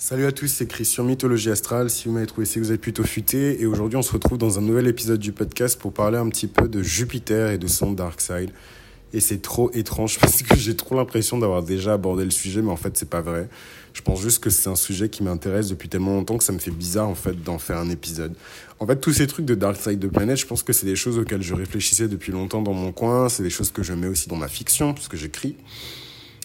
Salut 0.00 0.26
à 0.26 0.32
tous, 0.32 0.46
c'est 0.46 0.68
Christian 0.68 1.02
Mythologie 1.02 1.50
Astrale. 1.50 1.90
Si 1.90 2.06
vous 2.06 2.14
m'avez 2.14 2.28
trouvé, 2.28 2.46
c'est 2.46 2.60
que 2.60 2.64
vous 2.64 2.70
êtes 2.70 2.80
plutôt 2.80 3.02
futé. 3.02 3.60
Et 3.60 3.66
aujourd'hui, 3.66 3.96
on 3.96 4.02
se 4.02 4.12
retrouve 4.12 4.38
dans 4.38 4.56
un 4.56 4.62
nouvel 4.62 4.86
épisode 4.86 5.18
du 5.18 5.32
podcast 5.32 5.76
pour 5.76 5.92
parler 5.92 6.18
un 6.18 6.28
petit 6.28 6.46
peu 6.46 6.68
de 6.68 6.84
Jupiter 6.84 7.50
et 7.50 7.58
de 7.58 7.66
son 7.66 7.90
Dark 7.90 8.20
Side. 8.20 8.50
Et 9.12 9.18
c'est 9.18 9.42
trop 9.42 9.72
étrange 9.72 10.16
parce 10.20 10.42
que 10.44 10.54
j'ai 10.54 10.76
trop 10.76 10.94
l'impression 10.94 11.36
d'avoir 11.36 11.64
déjà 11.64 11.94
abordé 11.94 12.24
le 12.24 12.30
sujet, 12.30 12.62
mais 12.62 12.70
en 12.70 12.76
fait, 12.76 12.96
c'est 12.96 13.10
pas 13.10 13.22
vrai. 13.22 13.48
Je 13.92 14.00
pense 14.00 14.20
juste 14.20 14.38
que 14.38 14.50
c'est 14.50 14.70
un 14.70 14.76
sujet 14.76 15.08
qui 15.08 15.24
m'intéresse 15.24 15.66
depuis 15.66 15.88
tellement 15.88 16.14
longtemps 16.14 16.38
que 16.38 16.44
ça 16.44 16.52
me 16.52 16.60
fait 16.60 16.70
bizarre, 16.70 17.08
en 17.08 17.16
fait, 17.16 17.42
d'en 17.42 17.58
faire 17.58 17.78
un 17.78 17.90
épisode. 17.90 18.34
En 18.78 18.86
fait, 18.86 19.00
tous 19.00 19.14
ces 19.14 19.26
trucs 19.26 19.46
de 19.46 19.56
Dark 19.56 19.82
Side 19.82 19.98
de 19.98 20.06
planète, 20.06 20.36
je 20.36 20.46
pense 20.46 20.62
que 20.62 20.72
c'est 20.72 20.86
des 20.86 20.94
choses 20.94 21.18
auxquelles 21.18 21.42
je 21.42 21.54
réfléchissais 21.54 22.06
depuis 22.06 22.30
longtemps 22.30 22.62
dans 22.62 22.72
mon 22.72 22.92
coin. 22.92 23.28
C'est 23.28 23.42
des 23.42 23.50
choses 23.50 23.72
que 23.72 23.82
je 23.82 23.94
mets 23.94 24.06
aussi 24.06 24.28
dans 24.28 24.36
ma 24.36 24.46
fiction, 24.46 24.94
puisque 24.94 25.16
j'écris 25.16 25.56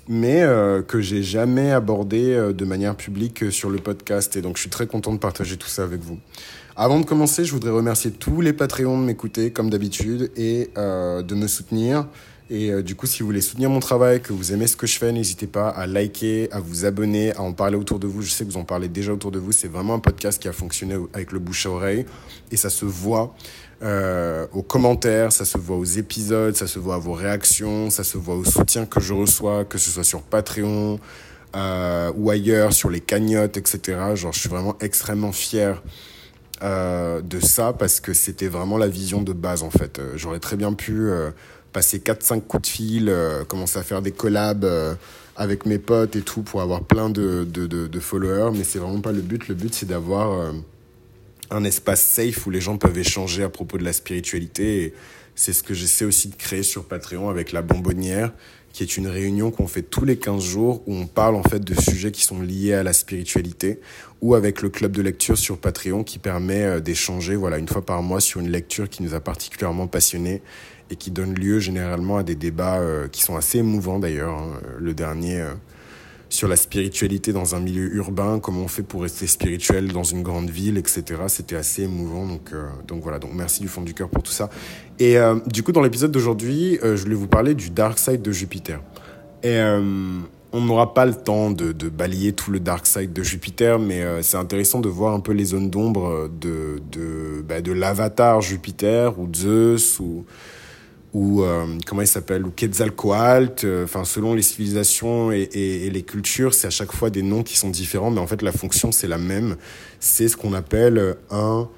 mais 0.07 0.41
euh, 0.41 0.81
que 0.81 1.01
j'ai 1.01 1.23
jamais 1.23 1.71
abordé 1.71 2.33
euh, 2.33 2.53
de 2.53 2.65
manière 2.65 2.95
publique 2.95 3.43
euh, 3.43 3.51
sur 3.51 3.69
le 3.69 3.79
podcast. 3.79 4.35
Et 4.35 4.41
donc, 4.41 4.57
je 4.57 4.61
suis 4.61 4.69
très 4.69 4.87
content 4.87 5.13
de 5.13 5.17
partager 5.17 5.57
tout 5.57 5.67
ça 5.67 5.83
avec 5.83 6.01
vous. 6.01 6.19
Avant 6.75 6.99
de 6.99 7.05
commencer, 7.05 7.45
je 7.45 7.51
voudrais 7.51 7.71
remercier 7.71 8.11
tous 8.11 8.41
les 8.41 8.51
Patreons 8.51 8.99
de 8.99 9.05
m'écouter, 9.05 9.51
comme 9.51 9.69
d'habitude, 9.69 10.31
et 10.35 10.71
de 10.75 11.35
me 11.35 11.45
soutenir. 11.45 12.07
Et 12.49 12.83
du 12.83 12.95
coup, 12.95 13.07
si 13.07 13.21
vous 13.21 13.27
voulez 13.27 13.41
soutenir 13.41 13.69
mon 13.69 13.79
travail, 13.79 14.21
que 14.21 14.33
vous 14.33 14.53
aimez 14.53 14.67
ce 14.67 14.75
que 14.75 14.85
je 14.85 14.97
fais, 14.97 15.11
n'hésitez 15.11 15.47
pas 15.47 15.69
à 15.69 15.87
liker, 15.87 16.49
à 16.51 16.59
vous 16.59 16.85
abonner, 16.85 17.33
à 17.35 17.41
en 17.41 17.53
parler 17.53 17.77
autour 17.77 17.99
de 17.99 18.05
vous. 18.05 18.21
Je 18.21 18.29
sais 18.29 18.45
que 18.45 18.51
vous 18.51 18.57
en 18.57 18.65
parlez 18.65 18.89
déjà 18.89 19.13
autour 19.13 19.31
de 19.31 19.39
vous. 19.39 19.51
C'est 19.51 19.69
vraiment 19.69 19.95
un 19.95 19.99
podcast 19.99 20.41
qui 20.41 20.47
a 20.47 20.53
fonctionné 20.53 20.95
avec 21.13 21.31
le 21.31 21.39
bouche 21.39 21.65
à 21.65 21.69
oreille. 21.69 22.05
Et 22.51 22.57
ça 22.57 22.69
se 22.69 22.85
voit. 22.85 23.33
Euh, 23.83 24.47
aux 24.53 24.61
commentaires, 24.61 25.33
ça 25.33 25.43
se 25.43 25.57
voit 25.57 25.75
aux 25.75 25.83
épisodes, 25.83 26.55
ça 26.55 26.67
se 26.67 26.79
voit 26.79 26.95
à 26.95 26.99
vos 26.99 27.13
réactions, 27.13 27.89
ça 27.89 28.05
se 28.05 28.17
voit 28.17 28.35
au 28.35 28.45
soutien 28.45 28.85
que 28.85 29.01
je 29.01 29.13
reçois, 29.13 29.65
que 29.65 29.77
ce 29.77 29.89
soit 29.89 30.05
sur 30.05 30.21
Patreon 30.21 30.99
euh, 31.55 32.11
ou 32.15 32.29
ailleurs, 32.29 32.71
sur 32.71 32.89
les 32.89 33.01
cagnottes, 33.01 33.57
etc. 33.57 33.97
Genre, 34.15 34.31
je 34.31 34.39
suis 34.39 34.49
vraiment 34.49 34.77
extrêmement 34.79 35.33
fier 35.33 35.83
euh, 36.61 37.21
de 37.21 37.41
ça 37.41 37.73
parce 37.73 37.99
que 37.99 38.13
c'était 38.13 38.47
vraiment 38.47 38.77
la 38.77 38.87
vision 38.87 39.21
de 39.21 39.33
base 39.33 39.63
en 39.63 39.69
fait. 39.69 39.99
J'aurais 40.15 40.39
très 40.39 40.55
bien 40.55 40.71
pu 40.71 41.09
passer 41.73 41.99
4-5 41.99 42.41
coups 42.41 42.63
de 42.63 42.67
fil, 42.67 43.15
commencer 43.47 43.79
à 43.79 43.83
faire 43.83 44.01
des 44.01 44.11
collabs 44.11 44.65
avec 45.35 45.65
mes 45.65 45.79
potes 45.79 46.15
et 46.15 46.21
tout 46.21 46.43
pour 46.43 46.61
avoir 46.61 46.83
plein 46.83 47.09
de, 47.09 47.43
de, 47.43 47.65
de, 47.65 47.87
de 47.87 47.99
followers, 47.99 48.51
mais 48.55 48.63
c'est 48.63 48.79
vraiment 48.79 49.01
pas 49.01 49.11
le 49.11 49.21
but. 49.21 49.47
Le 49.47 49.55
but 49.55 49.73
c'est 49.73 49.87
d'avoir 49.87 50.53
un 51.53 51.63
espace 51.63 52.03
safe 52.03 52.45
où 52.45 52.49
les 52.49 52.61
gens 52.61 52.77
peuvent 52.77 52.97
échanger 52.97 53.43
à 53.43 53.49
propos 53.49 53.77
de 53.77 53.83
la 53.83 53.93
spiritualité. 53.93 54.83
Et 54.83 54.93
c'est 55.35 55.53
ce 55.53 55.63
que 55.63 55.73
j'essaie 55.73 56.05
aussi 56.05 56.29
de 56.29 56.35
créer 56.35 56.63
sur 56.63 56.85
Patreon 56.85 57.29
avec 57.29 57.51
la 57.51 57.61
bonbonnière, 57.61 58.31
qui 58.71 58.83
est 58.83 58.97
une 58.97 59.07
réunion 59.07 59.51
qu'on 59.51 59.67
fait 59.67 59.83
tous 59.83 60.05
les 60.05 60.17
15 60.17 60.43
jours 60.43 60.83
où 60.87 60.95
on 60.95 61.05
parle 61.05 61.35
en 61.35 61.43
fait 61.43 61.59
de 61.59 61.79
sujets 61.79 62.11
qui 62.11 62.23
sont 62.23 62.41
liés 62.41 62.73
à 62.73 62.83
la 62.83 62.93
spiritualité 62.93 63.79
ou 64.21 64.35
avec 64.35 64.61
le 64.61 64.69
club 64.69 64.93
de 64.93 65.01
lecture 65.01 65.37
sur 65.37 65.59
Patreon 65.59 66.03
qui 66.03 66.17
permet 66.17 66.63
euh, 66.63 66.79
d'échanger 66.79 67.35
voilà 67.35 67.59
une 67.59 67.67
fois 67.67 67.85
par 67.85 68.01
mois 68.01 68.19
sur 68.19 68.39
une 68.39 68.49
lecture 68.49 68.89
qui 68.89 69.03
nous 69.03 69.13
a 69.13 69.19
particulièrement 69.19 69.85
passionnés 69.85 70.41
et 70.89 70.95
qui 70.95 71.11
donne 71.11 71.33
lieu 71.33 71.59
généralement 71.59 72.17
à 72.17 72.23
des 72.23 72.35
débats 72.35 72.79
euh, 72.79 73.07
qui 73.07 73.21
sont 73.21 73.35
assez 73.35 73.59
émouvants 73.59 73.99
d'ailleurs. 73.99 74.37
Hein. 74.37 74.59
Le 74.79 74.93
dernier 74.93 75.41
euh, 75.41 75.53
sur 76.29 76.47
la 76.47 76.55
spiritualité 76.55 77.31
dans 77.31 77.55
un 77.55 77.59
milieu 77.59 77.93
urbain, 77.95 78.39
comment 78.39 78.61
on 78.61 78.67
fait 78.67 78.83
pour 78.83 79.03
rester 79.03 79.27
spirituel 79.27 79.91
dans 79.91 80.03
une 80.03 80.23
grande 80.23 80.49
ville, 80.49 80.77
etc. 80.77 81.03
C'était 81.27 81.55
assez 81.55 81.83
émouvant. 81.83 82.25
Donc, 82.25 82.49
euh, 82.53 82.67
donc 82.87 83.03
voilà, 83.03 83.19
donc 83.19 83.31
merci 83.33 83.61
du 83.61 83.67
fond 83.67 83.81
du 83.81 83.93
cœur 83.93 84.09
pour 84.09 84.23
tout 84.23 84.31
ça. 84.31 84.49
Et 84.99 85.17
du 85.47 85.63
coup, 85.63 85.71
dans 85.71 85.81
l'épisode 85.81 86.11
d'aujourd'hui, 86.11 86.79
je 86.81 86.95
voulais 87.01 87.15
vous 87.15 87.27
parler 87.27 87.55
du 87.55 87.71
dark 87.71 87.97
side 87.97 88.21
de 88.21 88.31
Jupiter. 88.31 88.79
Et 89.41 89.59
on 89.59 90.61
n'aura 90.61 90.93
pas 90.93 91.05
le 91.05 91.15
temps 91.15 91.49
de, 91.49 91.71
balayer 91.89 92.31
tout 92.31 92.51
le 92.51 92.59
dark 92.59 92.85
side 92.85 93.11
de 93.11 93.23
Jupiter, 93.23 93.79
mais 93.79 94.03
c'est 94.21 94.37
intéressant 94.37 94.79
de 94.79 94.89
voir 94.89 95.13
un 95.15 95.19
peu 95.19 95.33
les 95.33 95.45
zones 95.45 95.71
d'ombre 95.71 96.29
de, 96.29 96.79
de, 96.91 97.41
bah, 97.41 97.61
de 97.61 97.71
l'avatar 97.71 98.39
Jupiter 98.41 99.19
ou 99.19 99.27
Zeus 99.33 99.99
ou 99.99 100.25
ou 101.13 101.43
euh, 101.43 101.65
comment 101.85 102.01
il 102.01 102.07
s'appelle 102.07 102.45
ou 102.45 102.51
Quetzalcoatl 102.51 103.65
euh, 103.65 103.83
enfin 103.83 104.03
selon 104.03 104.33
les 104.33 104.41
civilisations 104.41 105.31
et, 105.31 105.89
les 105.93 106.01
cultures 106.01 106.53
c'est 106.53 106.67
à 106.67 106.71
chaque 106.71 106.91
fois 106.91 107.09
des 107.11 107.21
noms 107.21 107.43
qui 107.43 107.57
sont 107.57 107.69
différents 107.69 108.09
mais 108.09 108.19
en 108.19 108.27
fait 108.27 108.41
la 108.41 108.51
fonction 108.51 108.91
c'est 108.91 109.07
la 109.07 109.17
même. 109.17 109.55
C'est 109.99 110.27
ce 110.27 110.35
qu'on 110.35 110.53
appelle 110.53 111.15
un 111.29 111.69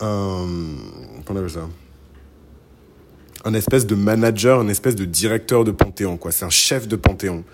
un 0.00 0.46
comment 1.26 1.40
on 1.40 1.44
appelle 1.44 1.50
ça? 1.50 1.68
Un 3.44 3.54
espèce 3.54 3.86
de 3.86 3.96
manager 3.96 4.60
un 4.60 4.68
espèce 4.68 4.94
de 4.94 5.04
directeur 5.04 5.64
de 5.64 5.72
panthéon 5.72 6.16
quoi. 6.16 6.30
C'est 6.30 6.44
un 6.44 6.50
chef 6.50 6.86
de 6.86 6.96
panthéon. 6.96 7.44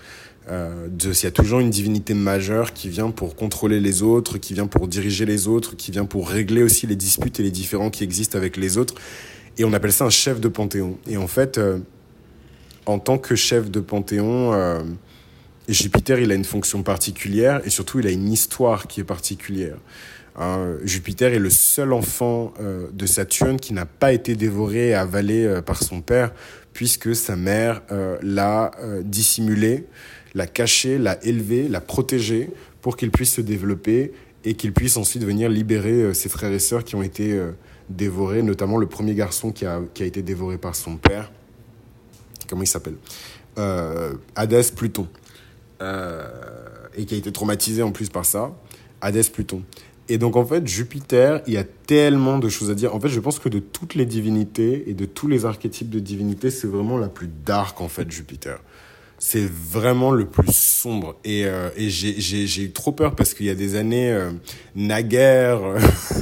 Euh, 0.50 0.88
il 1.02 1.24
y 1.24 1.26
a 1.26 1.30
toujours 1.30 1.60
une 1.60 1.70
divinité 1.70 2.14
majeure 2.14 2.72
qui 2.72 2.88
vient 2.88 3.10
pour 3.10 3.36
contrôler 3.36 3.80
les 3.80 4.02
autres, 4.02 4.38
qui 4.38 4.54
vient 4.54 4.66
pour 4.66 4.88
diriger 4.88 5.26
les 5.26 5.46
autres, 5.46 5.76
qui 5.76 5.90
vient 5.90 6.06
pour 6.06 6.28
régler 6.28 6.62
aussi 6.62 6.86
les 6.86 6.96
disputes 6.96 7.38
et 7.40 7.42
les 7.42 7.50
différends 7.50 7.90
qui 7.90 8.02
existent 8.02 8.38
avec 8.38 8.56
les 8.56 8.78
autres. 8.78 8.94
Et 9.58 9.64
on 9.64 9.72
appelle 9.72 9.92
ça 9.92 10.04
un 10.04 10.10
chef 10.10 10.40
de 10.40 10.48
panthéon. 10.48 10.98
Et 11.08 11.16
en 11.16 11.26
fait, 11.26 11.58
euh, 11.58 11.78
en 12.86 13.00
tant 13.00 13.18
que 13.18 13.34
chef 13.34 13.70
de 13.70 13.80
panthéon, 13.80 14.52
euh, 14.52 14.80
Jupiter, 15.68 16.20
il 16.20 16.30
a 16.30 16.34
une 16.34 16.44
fonction 16.44 16.84
particulière 16.84 17.60
et 17.64 17.70
surtout, 17.70 17.98
il 17.98 18.06
a 18.06 18.10
une 18.10 18.32
histoire 18.32 18.86
qui 18.86 19.00
est 19.00 19.04
particulière. 19.04 19.76
Hein, 20.36 20.76
Jupiter 20.84 21.34
est 21.34 21.40
le 21.40 21.50
seul 21.50 21.92
enfant 21.92 22.54
euh, 22.60 22.86
de 22.92 23.04
Saturne 23.04 23.58
qui 23.58 23.72
n'a 23.72 23.84
pas 23.84 24.12
été 24.12 24.36
dévoré 24.36 24.90
et 24.90 24.94
avalé 24.94 25.60
par 25.66 25.82
son 25.82 26.02
père, 26.02 26.32
puisque 26.72 27.16
sa 27.16 27.34
mère 27.34 27.82
l'a 28.22 28.70
dissimulé, 29.02 29.86
l'a 30.34 30.46
caché, 30.46 30.96
l'a 30.98 31.18
élevé, 31.24 31.66
l'a 31.66 31.80
protégé 31.80 32.50
pour 32.80 32.96
qu'il 32.96 33.10
puisse 33.10 33.34
se 33.34 33.40
développer 33.40 34.12
et 34.44 34.54
qu'il 34.54 34.72
puisse 34.72 34.96
ensuite 34.96 35.24
venir 35.24 35.48
libérer 35.48 36.14
ses 36.14 36.28
frères 36.28 36.52
et 36.52 36.60
sœurs 36.60 36.84
qui 36.84 36.94
ont 36.94 37.02
été 37.02 37.36
dévoré, 37.88 38.42
notamment 38.42 38.76
le 38.76 38.86
premier 38.86 39.14
garçon 39.14 39.52
qui 39.52 39.66
a, 39.66 39.80
qui 39.94 40.02
a 40.02 40.06
été 40.06 40.22
dévoré 40.22 40.58
par 40.58 40.74
son 40.74 40.96
père. 40.96 41.30
Comment 42.48 42.62
il 42.62 42.66
s'appelle 42.66 42.96
euh, 43.58 44.14
Hadès 44.36 44.70
Pluton. 44.74 45.08
Euh, 45.80 46.26
et 46.96 47.04
qui 47.04 47.14
a 47.14 47.18
été 47.18 47.30
traumatisé 47.30 47.82
en 47.82 47.92
plus 47.92 48.08
par 48.08 48.24
ça. 48.24 48.52
Hadès 49.00 49.30
Pluton. 49.32 49.62
Et 50.08 50.18
donc 50.18 50.36
en 50.36 50.44
fait, 50.44 50.66
Jupiter, 50.66 51.42
il 51.46 51.52
y 51.52 51.58
a 51.58 51.64
tellement 51.64 52.38
de 52.38 52.48
choses 52.48 52.70
à 52.70 52.74
dire. 52.74 52.94
En 52.94 53.00
fait, 53.00 53.08
je 53.08 53.20
pense 53.20 53.38
que 53.38 53.48
de 53.48 53.58
toutes 53.58 53.94
les 53.94 54.06
divinités 54.06 54.88
et 54.88 54.94
de 54.94 55.04
tous 55.04 55.28
les 55.28 55.44
archétypes 55.44 55.90
de 55.90 56.00
divinités, 56.00 56.50
c'est 56.50 56.66
vraiment 56.66 56.96
la 56.96 57.08
plus 57.08 57.28
dark 57.44 57.80
en 57.80 57.88
fait, 57.88 58.10
Jupiter 58.10 58.58
c'est 59.18 59.50
vraiment 59.50 60.12
le 60.12 60.26
plus 60.26 60.54
sombre. 60.54 61.16
Et, 61.24 61.44
euh, 61.44 61.70
et 61.76 61.90
j'ai 61.90 62.62
eu 62.62 62.70
trop 62.70 62.92
peur 62.92 63.16
parce 63.16 63.34
qu'il 63.34 63.46
y 63.46 63.50
a 63.50 63.54
des 63.54 63.74
années, 63.76 64.12
euh, 64.12 64.30
naguère, 64.74 65.60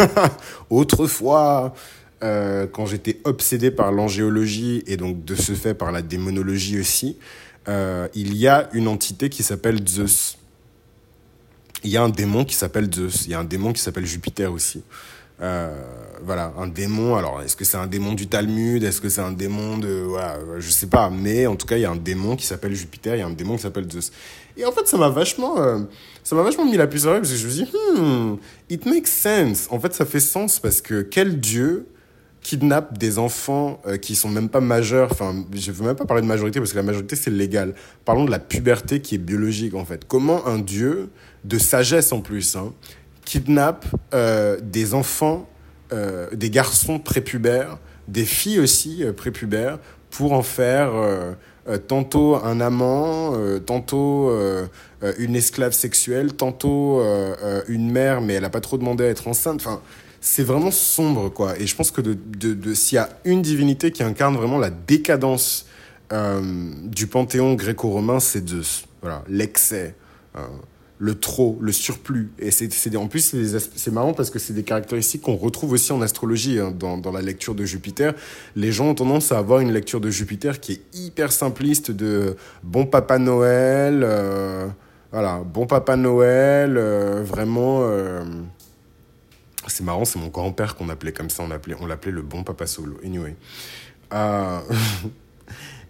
autrefois, 0.70 1.74
euh, 2.22 2.66
quand 2.66 2.86
j'étais 2.86 3.20
obsédé 3.24 3.70
par 3.70 3.92
l'angéologie 3.92 4.82
et 4.86 4.96
donc 4.96 5.24
de 5.24 5.34
ce 5.34 5.52
fait 5.52 5.74
par 5.74 5.92
la 5.92 6.00
démonologie 6.00 6.80
aussi, 6.80 7.18
euh, 7.68 8.08
il 8.14 8.36
y 8.36 8.48
a 8.48 8.70
une 8.72 8.88
entité 8.88 9.28
qui 9.28 9.42
s'appelle 9.42 9.86
Zeus. 9.86 10.38
Il 11.84 11.90
y 11.90 11.96
a 11.96 12.02
un 12.02 12.08
démon 12.08 12.44
qui 12.44 12.54
s'appelle 12.54 12.88
Zeus. 12.92 13.26
Il 13.26 13.32
y 13.32 13.34
a 13.34 13.40
un 13.40 13.44
démon 13.44 13.72
qui 13.72 13.82
s'appelle 13.82 14.06
Jupiter 14.06 14.50
aussi. 14.50 14.82
Euh, 15.40 15.74
voilà, 16.22 16.52
un 16.58 16.66
démon. 16.66 17.16
Alors, 17.16 17.42
est-ce 17.42 17.56
que 17.56 17.64
c'est 17.64 17.76
un 17.76 17.86
démon 17.86 18.14
du 18.14 18.26
Talmud? 18.26 18.82
Est-ce 18.82 19.00
que 19.00 19.08
c'est 19.08 19.20
un 19.20 19.32
démon 19.32 19.78
de... 19.78 19.88
Voilà, 19.88 20.38
je 20.58 20.70
sais 20.70 20.86
pas. 20.86 21.10
Mais 21.10 21.46
en 21.46 21.56
tout 21.56 21.66
cas, 21.66 21.76
il 21.76 21.82
y 21.82 21.84
a 21.84 21.90
un 21.90 21.96
démon 21.96 22.36
qui 22.36 22.46
s'appelle 22.46 22.74
Jupiter, 22.74 23.16
il 23.16 23.18
y 23.18 23.22
a 23.22 23.26
un 23.26 23.30
démon 23.30 23.56
qui 23.56 23.62
s'appelle 23.62 23.90
Zeus. 23.90 24.12
Et 24.56 24.64
en 24.64 24.72
fait, 24.72 24.86
ça 24.86 24.96
m'a 24.96 25.08
vachement... 25.08 25.58
Euh, 25.60 25.80
ça 26.24 26.34
m'a 26.34 26.42
vachement 26.42 26.64
mis 26.64 26.76
la 26.76 26.88
puce 26.88 27.04
à 27.04 27.06
l'oreille 27.06 27.20
parce 27.20 27.32
que 27.32 27.38
je 27.38 27.46
me 27.46 27.52
suis 27.52 27.64
dit, 27.64 27.70
hmm, 27.72 28.36
it 28.68 28.86
makes 28.86 29.06
sense. 29.06 29.68
En 29.70 29.78
fait, 29.78 29.94
ça 29.94 30.04
fait 30.04 30.20
sens 30.20 30.58
parce 30.58 30.80
que 30.80 31.02
quel 31.02 31.38
dieu 31.38 31.86
kidnappe 32.40 32.96
des 32.98 33.18
enfants 33.18 33.80
euh, 33.86 33.96
qui 33.96 34.16
sont 34.16 34.28
même 34.28 34.48
pas 34.48 34.60
majeurs? 34.60 35.08
Enfin, 35.12 35.44
je 35.52 35.70
veux 35.70 35.84
même 35.84 35.94
pas 35.94 36.04
parler 36.04 36.22
de 36.22 36.26
majorité 36.26 36.58
parce 36.58 36.72
que 36.72 36.76
la 36.76 36.82
majorité 36.82 37.14
c'est 37.14 37.30
légal. 37.30 37.74
Parlons 38.04 38.24
de 38.24 38.30
la 38.30 38.40
puberté 38.40 39.00
qui 39.00 39.14
est 39.14 39.18
biologique 39.18 39.74
en 39.74 39.84
fait. 39.84 40.04
Comment 40.04 40.46
un 40.48 40.58
dieu 40.58 41.10
de 41.44 41.58
sagesse 41.58 42.12
en 42.12 42.20
plus, 42.20 42.56
hein, 42.56 42.72
kidnappe 43.26 43.84
euh, 44.14 44.56
des 44.62 44.94
enfants, 44.94 45.46
euh, 45.92 46.28
des 46.32 46.48
garçons 46.48 46.98
prépubères, 46.98 47.76
des 48.08 48.24
filles 48.24 48.60
aussi 48.60 49.04
euh, 49.04 49.12
prépubères, 49.12 49.78
pour 50.10 50.32
en 50.32 50.42
faire 50.42 50.92
tantôt 51.88 52.36
un 52.36 52.58
amant, 52.60 53.34
tantôt 53.66 54.32
une 55.18 55.36
esclave 55.36 55.72
sexuelle, 55.72 56.32
tantôt 56.32 57.02
une 57.68 57.90
mère, 57.90 58.22
mais 58.22 58.34
elle 58.34 58.46
a 58.46 58.48
pas 58.48 58.62
trop 58.62 58.78
demandé 58.78 59.04
à 59.04 59.08
être 59.08 59.28
enceinte. 59.28 59.60
Enfin, 59.60 59.82
c'est 60.22 60.44
vraiment 60.44 60.70
sombre, 60.70 61.28
quoi. 61.28 61.58
Et 61.58 61.66
je 61.66 61.76
pense 61.76 61.90
que 61.90 62.00
de, 62.00 62.14
de, 62.14 62.54
de 62.54 62.72
s'il 62.72 62.96
y 62.96 62.98
a 62.98 63.10
une 63.26 63.42
divinité 63.42 63.90
qui 63.90 64.02
incarne 64.02 64.36
vraiment 64.36 64.56
la 64.58 64.70
décadence 64.70 65.66
du 66.10 67.08
panthéon 67.08 67.52
gréco-romain, 67.52 68.20
c'est 68.20 68.48
Zeus. 68.48 68.86
Voilà, 69.02 69.22
l'excès 69.28 69.94
le 70.98 71.14
trop, 71.14 71.58
le 71.60 71.72
surplus. 71.72 72.30
Et 72.38 72.50
c'est, 72.50 72.96
en 72.96 73.06
plus, 73.06 73.34
c'est, 73.74 73.90
marrant 73.90 74.14
parce 74.14 74.30
que 74.30 74.38
c'est 74.38 74.52
des 74.52 74.62
caractéristiques 74.62 75.22
qu'on 75.22 75.36
retrouve 75.36 75.72
aussi 75.72 75.92
en 75.92 76.00
astrologie, 76.00 76.58
hein, 76.58 76.72
dans, 76.76 76.96
dans, 76.98 77.12
la 77.12 77.22
lecture 77.22 77.54
de 77.54 77.64
Jupiter. 77.64 78.14
Les 78.54 78.72
gens 78.72 78.88
ont 78.88 78.94
tendance 78.94 79.32
à 79.32 79.38
avoir 79.38 79.60
une 79.60 79.72
lecture 79.72 80.00
de 80.00 80.10
Jupiter 80.10 80.60
qui 80.60 80.72
est 80.72 80.82
hyper 80.94 81.32
simpliste 81.32 81.90
de 81.90 82.36
bon 82.62 82.86
papa 82.86 83.18
Noël, 83.18 84.02
euh, 84.02 84.66
Voilà, 85.12 85.42
bon 85.44 85.66
Papa 85.66 85.96
Noël, 85.96 86.78
vraiment. 87.22 87.86
C'est 89.68 89.82
marrant, 89.82 90.04
c'est 90.04 90.18
mon 90.18 90.28
grand-père 90.28 90.76
qu'on 90.76 90.88
appelait 90.88 91.12
comme 91.12 91.30
ça, 91.30 91.42
on 91.42 91.48
l'appelait 91.48 91.76
on 91.80 91.86
le 91.86 92.22
bon 92.22 92.42
Papa 92.44 92.66
Solo. 92.66 92.98
Anyway. 93.04 93.34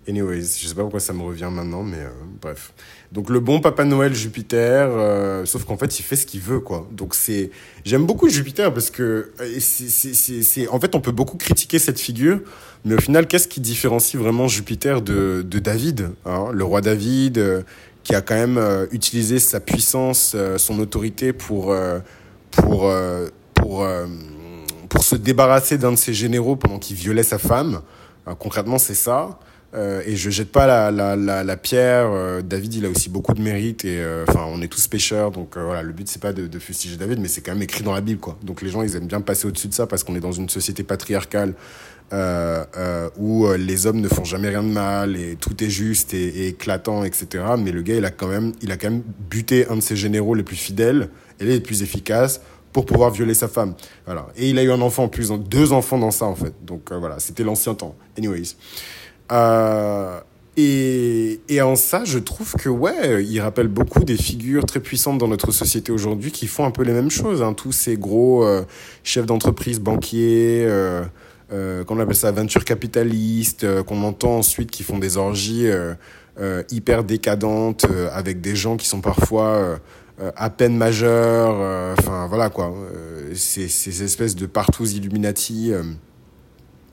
Anyways, 0.09 0.59
je 0.61 0.69
sais 0.69 0.75
pas 0.75 0.83
pourquoi 0.83 1.01
ça 1.01 1.13
me 1.13 1.23
revient 1.23 1.51
maintenant, 1.51 1.83
mais 1.83 1.99
euh, 1.99 2.11
bref. 2.41 2.73
Donc 3.13 3.31
le 3.31 3.41
bon 3.41 3.61
Papa 3.61 3.85
Noël 3.85 4.15
Jupiter, 4.15 4.89
euh, 4.91 5.45
sauf 5.45 5.65
qu'en 5.65 5.77
fait 5.77 5.99
il 5.99 6.03
fait 6.03 6.17
ce 6.17 6.27
qu'il 6.27 6.41
veut 6.41 6.61
quoi. 6.61 6.87
Donc 6.91 7.15
c'est, 7.15 7.51
j'aime 7.85 8.05
beaucoup 8.05 8.29
Jupiter 8.29 8.73
parce 8.75 8.91
que 8.91 9.31
euh, 9.41 9.57
c'est, 9.61 10.69
en 10.69 10.81
fait 10.81 10.95
on 10.95 11.01
peut 11.01 11.13
beaucoup 11.13 11.37
critiquer 11.37 11.79
cette 11.79 12.01
figure, 12.01 12.41
mais 12.85 12.95
au 12.95 13.01
final 13.01 13.27
qu'est-ce 13.27 13.49
qui 13.49 13.61
différencie 13.61 14.21
vraiment 14.21 14.49
Jupiter 14.49 15.03
de, 15.03 15.43
de 15.43 15.59
David, 15.59 16.11
hein 16.25 16.47
le 16.53 16.65
roi 16.65 16.81
David, 16.81 17.65
qui 18.03 18.15
a 18.15 18.21
quand 18.21 18.35
même 18.35 18.61
utilisé 18.93 19.39
sa 19.39 19.61
puissance, 19.61 20.37
son 20.57 20.79
autorité 20.79 21.33
pour 21.33 21.75
pour 22.51 22.93
pour 23.55 23.87
pour 24.89 25.05
se 25.05 25.17
débarrasser 25.17 25.79
d'un 25.79 25.93
de 25.93 25.97
ses 25.97 26.15
généraux 26.15 26.57
pendant 26.57 26.79
qu'il 26.79 26.97
violait 26.97 27.25
sa 27.25 27.39
femme. 27.39 27.81
concrètement 28.39 28.79
c'est 28.79 28.95
ça. 28.95 29.39
Euh, 29.77 30.03
et 30.07 30.17
je 30.17 30.31
jette 30.31 30.51
pas 30.51 30.67
la, 30.67 30.91
la, 30.91 31.17
la, 31.17 31.45
la 31.45 31.57
pierre. 31.57 32.09
Euh, 32.11 32.41
David, 32.41 32.75
il 32.75 32.87
a 32.87 32.89
aussi 32.89 33.11
beaucoup 33.11 33.35
de 33.35 33.43
mérite 33.43 33.85
et 33.85 33.99
euh, 33.99 34.25
enfin, 34.27 34.47
on 34.49 34.63
est 34.63 34.69
tous 34.69 34.87
pêcheurs, 34.89 35.31
donc 35.31 35.59
voilà. 35.59 35.83
Le 35.83 35.93
but 35.93 36.09
c'est 36.09 36.23
pas 36.23 36.33
de, 36.33 36.47
de, 36.47 36.59
fustiger 36.59 36.97
David, 36.97 37.21
mais 37.21 37.29
c'est 37.29 37.43
quand 37.43 37.53
même 37.53 37.63
écrit 37.63 37.85
dans 37.85 37.93
la 37.93 38.01
Bible, 38.01 38.21
quoi. 38.21 38.39
Donc 38.43 38.63
les 38.63 38.71
gens, 38.71 38.83
ils 38.83 38.97
aiment 38.97 39.07
bien 39.07 39.21
passer 39.21 39.47
au-dessus 39.47 39.69
de 39.69 39.75
ça 39.75 39.87
parce 39.87 40.03
qu'on 40.03 40.17
est 40.17 40.21
dans 40.21 40.33
une 40.33 40.49
société 40.49 40.83
patriarcale 40.83 41.55
où 43.19 43.49
les 43.59 43.87
hommes 43.87 44.01
ne 44.01 44.09
font 44.09 44.23
jamais 44.23 44.49
rien 44.49 44.63
de 44.63 44.69
mal 44.69 45.17
et 45.17 45.35
tout 45.35 45.63
est 45.63 45.69
juste 45.69 46.15
et, 46.15 46.25
et, 46.25 46.49
éclatant, 46.49 47.03
etc. 47.03 47.45
Mais 47.59 47.73
le 47.73 47.83
gars, 47.83 47.97
il 47.97 48.05
a 48.05 48.11
quand 48.11 48.29
même, 48.29 48.53
il 48.63 48.71
a 48.71 48.77
quand 48.77 48.91
même 48.91 49.03
buté 49.29 49.67
un 49.69 49.77
de 49.77 49.81
ses 49.81 49.97
généraux 49.97 50.35
les 50.35 50.45
plus 50.45 50.57
fidèles 50.57 51.09
et 51.41 51.45
les 51.45 51.59
plus 51.61 51.83
efficaces 51.83 52.41
pour 52.73 52.87
pouvoir 52.87 53.11
violer 53.11 53.35
sa 53.35 53.49
femme. 53.49 53.75
Voilà. 54.05 54.29
Et 54.37 54.51
il 54.51 54.59
a 54.59 54.63
eu 54.63 54.71
un 54.71 54.81
enfant 54.81 55.05
en 55.05 55.09
plus, 55.09 55.33
deux 55.33 55.73
enfants 55.73 55.99
dans 55.99 56.13
ça 56.13 56.27
en 56.27 56.37
fait. 56.37 56.55
Donc 56.63 56.93
voilà, 56.93 57.19
c'était 57.19 57.43
l'ancien 57.43 57.75
temps. 57.75 57.97
Anyways. 58.17 58.55
Euh, 59.33 60.21
et, 60.59 61.41
et, 61.51 61.61
en 61.61 61.77
ça, 61.77 62.05
je 62.05 62.19
trouve 62.19 62.55
que 62.55 62.71
ouais, 62.71 63.23
il 63.25 63.39
rappelle 63.41 63.69
beaucoup 63.69 64.05
des 64.05 64.17
figures 64.17 64.65
très 64.65 64.81
puissantes 64.81 65.19
dans 65.19 65.29
notre 65.29 65.53
société 65.53 65.93
aujourd'hui 65.93 66.33
qui 66.33 66.47
font 66.47 66.65
un 66.65 66.71
peu 66.71 66.83
les 66.83 66.93
mêmes 66.93 67.11
choses. 67.11 67.43
Hein. 67.43 67.53
Tous 67.53 67.73
ces 67.73 67.97
gros 67.97 68.43
euh, 68.43 68.63
chefs 69.05 69.27
d'entreprise, 69.27 69.81
banquiers, 69.81 70.65
euh, 70.67 71.03
euh, 71.53 71.85
qu'on 71.85 72.01
appelle 72.01 72.17
ça 72.17 72.33
venture 72.33 72.65
capitaliste, 72.65 73.65
euh, 73.65 73.83
qu'on 73.83 74.03
entend 74.03 74.39
ensuite 74.39 74.71
qui 74.71 74.83
font 74.83 74.99
des 74.99 75.17
orgies 75.19 75.67
hyper 76.71 77.05
décadentes 77.05 77.87
avec 78.13 78.41
des 78.41 78.57
gens 78.57 78.77
qui 78.77 78.87
sont 78.87 79.01
parfois 79.01 79.79
à 80.19 80.51
peine 80.51 80.77
majeurs. 80.77 81.95
Enfin 81.99 82.27
voilà 82.29 82.51
quoi, 82.51 82.75
ces, 83.35 83.69
ces 83.69 84.03
espèces 84.03 84.37
de 84.37 84.45
partous 84.47 84.95
Illuminati. 84.95 85.73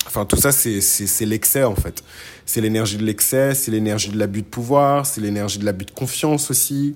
Enfin, 0.06 0.26
tout 0.26 0.36
ça, 0.36 0.52
c'est 0.52 1.26
l'excès, 1.26 1.64
en 1.64 1.76
fait. 1.76 2.04
C'est 2.46 2.62
l'énergie 2.62 2.98
de 2.98 3.04
l'excès, 3.04 3.56
c'est 3.56 3.72
l'énergie 3.72 4.10
de 4.10 4.18
l'abus 4.20 4.42
de 4.42 4.48
pouvoir, 4.48 5.06
c'est 5.06 5.22
l'énergie 5.22 5.60
de 5.60 5.66
l'abus 5.66 5.86
de 5.86 5.92
confiance 5.92 6.52
aussi. 6.52 6.96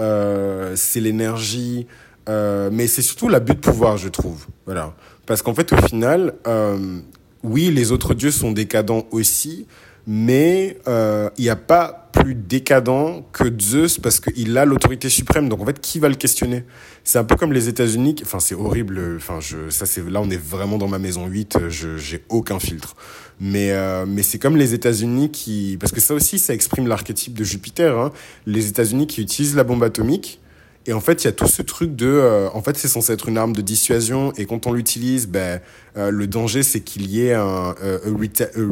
Euh, 0.00 0.74
c'est 0.76 1.00
l'énergie... 1.00 1.86
Euh, 2.28 2.70
mais 2.72 2.86
c'est 2.86 3.02
surtout 3.02 3.28
l'abus 3.28 3.54
de 3.54 3.58
pouvoir, 3.58 3.96
je 3.96 4.08
trouve. 4.08 4.46
Voilà. 4.64 4.94
Parce 5.26 5.42
qu'en 5.42 5.54
fait, 5.54 5.72
au 5.72 5.76
final, 5.78 6.34
euh, 6.46 7.00
oui, 7.42 7.72
les 7.72 7.90
autres 7.90 8.14
dieux 8.14 8.30
sont 8.30 8.52
décadents 8.52 9.06
aussi, 9.10 9.66
mais 10.06 10.78
euh, 10.86 11.28
il 11.36 11.42
n'y 11.42 11.50
a 11.50 11.56
pas 11.56 12.01
plus 12.22 12.34
décadent 12.34 13.24
que 13.32 13.44
Zeus 13.60 13.98
parce 13.98 14.20
qu'il 14.20 14.56
a 14.56 14.64
l'autorité 14.64 15.08
suprême. 15.08 15.48
Donc 15.48 15.60
en 15.60 15.66
fait, 15.66 15.80
qui 15.80 15.98
va 15.98 16.08
le 16.08 16.14
questionner? 16.14 16.64
C'est 17.04 17.18
un 17.18 17.24
peu 17.24 17.36
comme 17.36 17.52
les 17.52 17.68
États-Unis. 17.68 18.16
Enfin, 18.22 18.40
c'est 18.40 18.54
horrible. 18.54 19.16
Enfin, 19.16 19.40
je, 19.40 19.70
ça 19.70 19.86
c'est 19.86 20.08
là, 20.08 20.20
on 20.20 20.30
est 20.30 20.40
vraiment 20.40 20.78
dans 20.78 20.88
ma 20.88 20.98
maison 20.98 21.26
8. 21.26 21.68
Je 21.68 21.96
j'ai 21.96 22.24
aucun 22.28 22.58
filtre. 22.58 22.94
Mais 23.40 23.72
euh, 23.72 24.04
mais 24.06 24.22
c'est 24.22 24.38
comme 24.38 24.56
les 24.56 24.74
États-Unis 24.74 25.30
qui 25.30 25.76
parce 25.80 25.92
que 25.92 26.00
ça 26.00 26.14
aussi, 26.14 26.38
ça 26.38 26.54
exprime 26.54 26.86
l'archétype 26.86 27.34
de 27.34 27.44
Jupiter. 27.44 27.98
Hein. 27.98 28.12
Les 28.46 28.68
États-Unis 28.68 29.06
qui 29.06 29.22
utilisent 29.22 29.56
la 29.56 29.64
bombe 29.64 29.82
atomique 29.82 30.40
et 30.86 30.92
en 30.92 31.00
fait, 31.00 31.22
il 31.22 31.26
y 31.26 31.28
a 31.28 31.32
tout 31.32 31.46
ce 31.46 31.62
truc 31.62 31.94
de, 31.94 32.06
euh, 32.06 32.48
en 32.54 32.60
fait, 32.60 32.76
c'est 32.76 32.88
censé 32.88 33.12
être 33.12 33.28
une 33.28 33.38
arme 33.38 33.52
de 33.54 33.60
dissuasion, 33.60 34.32
et 34.36 34.46
quand 34.46 34.66
on 34.66 34.72
l'utilise, 34.72 35.28
ben, 35.28 35.60
euh, 35.96 36.10
le 36.10 36.26
danger, 36.26 36.64
c'est 36.64 36.80
qu'il 36.80 37.08
y 37.08 37.26
ait 37.26 37.34
un, 37.34 37.74
euh, 37.82 37.98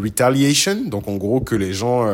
retaliation, 0.03 0.85
donc 0.87 1.07
en 1.07 1.17
gros 1.17 1.41
que 1.41 1.55
les 1.55 1.73
gens, 1.73 2.07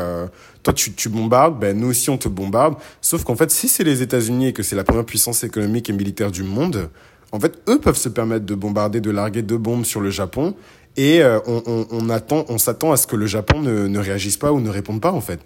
toi, 0.62 0.74
tu, 0.74 0.92
tu 0.92 1.08
bombardes, 1.08 1.58
ben 1.58 1.78
nous 1.78 1.88
aussi 1.88 2.10
on 2.10 2.18
te 2.18 2.28
bombarde. 2.28 2.74
Sauf 3.00 3.24
qu'en 3.24 3.36
fait, 3.36 3.50
si 3.50 3.68
c'est 3.68 3.84
les 3.84 4.02
États-Unis 4.02 4.48
et 4.48 4.52
que 4.52 4.62
c'est 4.62 4.76
la 4.76 4.84
première 4.84 5.04
puissance 5.04 5.44
économique 5.44 5.88
et 5.88 5.92
militaire 5.92 6.30
du 6.30 6.42
monde, 6.42 6.90
en 7.32 7.40
fait, 7.40 7.58
eux 7.68 7.78
peuvent 7.80 7.96
se 7.96 8.08
permettre 8.08 8.44
de 8.44 8.54
bombarder, 8.54 9.00
de 9.00 9.10
larguer 9.10 9.42
deux 9.42 9.58
bombes 9.58 9.84
sur 9.84 10.00
le 10.00 10.10
Japon, 10.10 10.54
et 10.96 11.22
on, 11.46 11.62
on, 11.66 11.86
on 11.90 12.10
attend, 12.10 12.44
on 12.48 12.58
s'attend 12.58 12.92
à 12.92 12.96
ce 12.96 13.06
que 13.06 13.16
le 13.16 13.26
Japon 13.26 13.60
ne, 13.60 13.86
ne 13.86 13.98
réagisse 13.98 14.36
pas 14.36 14.52
ou 14.52 14.60
ne 14.60 14.70
réponde 14.70 15.00
pas, 15.00 15.12
en 15.12 15.20
fait. 15.20 15.40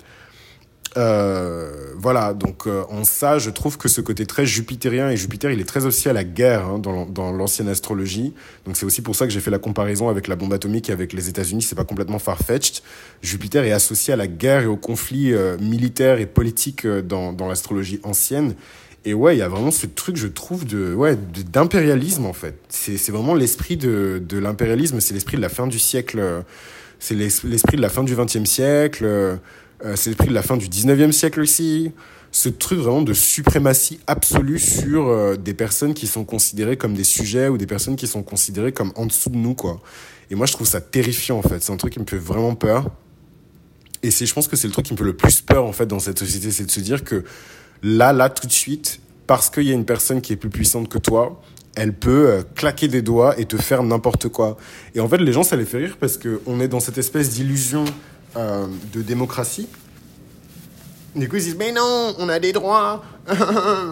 Euh, 0.97 1.81
voilà, 1.97 2.35
donc 2.35 2.67
euh, 2.67 2.83
en 2.89 3.05
ça, 3.05 3.39
je 3.39 3.51
trouve 3.51 3.79
que 3.79 3.89
ce 3.89 4.01
côté 4.01 4.27
très 4.27 4.47
jupitérien, 4.47 5.11
et 5.11 5.17
Jupiter, 5.17 5.51
il 5.51 5.61
est 5.61 5.65
très 5.65 5.81
associé 5.81 6.11
à 6.11 6.15
la 6.15 6.25
guerre 6.25 6.67
hein, 6.67 6.79
dans, 6.79 7.33
l'ancienne 7.33 7.69
astrologie. 7.69 8.33
Donc 8.67 8.77
c'est 8.77 8.87
aussi 8.87 9.03
pour 9.03 9.15
ça 9.15 9.27
que 9.27 9.33
j'ai 9.33 9.41
fait 9.41 9.51
la 9.51 9.59
comparaison 9.59 10.09
avec 10.09 10.27
la 10.27 10.37
bombe 10.37 10.53
atomique 10.53 10.89
et 10.89 10.93
avec 10.93 11.13
les 11.13 11.29
États-Unis, 11.29 11.63
c'est 11.63 11.77
pas 11.77 11.85
complètement 11.85 12.19
far-fetched. 12.19 12.83
Jupiter 13.23 13.65
est 13.65 13.73
associé 13.73 14.15
à 14.15 14.17
la 14.17 14.27
guerre 14.27 14.63
et 14.63 14.67
au 14.67 14.77
conflit 14.77 15.33
euh, 15.33 15.59
militaire 15.59 16.19
et 16.19 16.27
politique 16.27 16.85
euh, 16.87 17.03
dans, 17.03 17.35
l'astrologie 17.47 18.01
ancienne. 18.03 18.55
Et 19.05 19.15
ouais, 19.15 19.37
il 19.37 19.39
y 19.39 19.43
a 19.43 19.49
vraiment 19.49 19.71
ce 19.71 19.87
truc, 19.87 20.17
je 20.17 20.27
trouve, 20.27 20.67
de 20.67 20.93
ouais 20.95 21.17
d'impérialisme 21.53 22.27
en 22.27 22.35
fait. 22.35 22.59
C'est 22.69 23.11
vraiment 23.11 23.35
l'esprit 23.35 23.77
de, 23.77 24.23
l'impérialisme, 24.33 25.01
c'est 25.01 25.15
l'esprit 25.15 25.37
de 25.39 25.43
la 25.43 25.49
fin 25.49 25.67
du 25.67 25.79
siècle, 25.79 26.43
c'est 26.99 27.15
l'esprit 27.15 27.77
de 27.77 27.83
la 27.83 27.89
fin 27.89 28.05
du 28.05 28.15
XXe 28.15 28.45
siècle 28.45 29.39
euh, 29.85 29.97
c'est 29.97 30.11
l'esprit 30.11 30.29
de 30.29 30.35
la 30.35 30.43
fin 30.43 30.57
du 30.57 30.69
19e 30.69 31.13
siècle 31.13 31.41
aussi. 31.41 31.93
Ce 32.33 32.49
truc 32.49 32.79
vraiment 32.79 33.03
de 33.03 33.13
suprématie 33.13 33.99
absolue 34.07 34.59
sur 34.59 35.09
euh, 35.09 35.37
des 35.37 35.55
personnes 35.55 35.95
qui 35.95 36.07
sont 36.07 36.25
considérées 36.25 36.77
comme 36.77 36.95
des 36.95 37.05
sujets 37.05 37.49
ou 37.49 37.59
des 37.59 37.67
personnes 37.67 37.97
qui 37.97 38.07
sont 38.07 38.23
considérées 38.23 38.73
comme 38.73 38.93
en 38.95 39.07
dessous 39.07 39.31
de 39.31 39.37
nous, 39.37 39.55
quoi. 39.55 39.81
Et 40.31 40.37
moi, 40.37 40.47
je 40.47 40.53
trouve 40.53 40.67
ça 40.67 40.81
terrifiant, 40.81 41.39
en 41.39 41.43
fait. 41.43 41.63
C'est 41.63 41.73
un 41.73 41.77
truc 41.77 41.93
qui 41.93 42.01
me 42.01 42.07
fait 42.07 42.19
vraiment 42.19 42.55
peur. 42.55 42.91
Et 44.03 44.11
je 44.11 44.33
pense 44.33 44.49
que 44.49 44.57
c'est 44.57 44.69
le 44.69 44.73
truc 44.73 44.87
qui 44.87 44.93
me 44.93 44.99
fait 44.99 45.05
le 45.05 45.17
plus 45.17 45.41
peur, 45.41 45.65
en 45.65 45.73
fait, 45.73 45.87
dans 45.87 45.99
cette 45.99 46.19
société, 46.19 46.51
c'est 46.53 46.65
de 46.65 46.71
se 46.71 46.81
dire 46.81 47.05
que 47.05 47.25
là, 47.83 48.13
là, 48.13 48.31
tout 48.31 48.47
de 48.47 48.53
suite, 48.53 49.01
parce 49.27 49.51
qu'il 49.51 49.65
y 49.65 49.71
a 49.71 49.75
une 49.75 49.85
personne 49.85 50.21
qui 50.21 50.33
est 50.33 50.37
plus 50.37 50.51
puissante 50.51 50.89
que 50.89 50.99
toi, 50.99 51.43
elle 51.75 51.93
peut 51.93 52.29
euh, 52.29 52.43
claquer 52.55 52.89
des 52.89 53.03
doigts 53.03 53.39
et 53.39 53.45
te 53.45 53.57
faire 53.57 53.83
n'importe 53.83 54.29
quoi. 54.29 54.57
Et 54.95 55.01
en 55.01 55.09
fait, 55.09 55.19
les 55.19 55.33
gens, 55.33 55.43
ça 55.43 55.57
les 55.57 55.65
fait 55.65 55.79
rire 55.79 55.97
parce 56.01 56.19
qu'on 56.19 56.61
est 56.61 56.69
dans 56.69 56.81
cette 56.81 56.99
espèce 56.99 57.31
d'illusion 57.31 57.85
euh, 58.37 58.67
de 58.93 59.03
démocratie. 59.03 59.69
Du 61.17 61.29
coup, 61.29 61.37
ils 61.37 61.43
disent, 61.43 61.57
mais 61.59 61.73
non, 61.73 62.15
on 62.19 62.29
a 62.29 62.39
des 62.39 62.53
droits, 62.53 63.03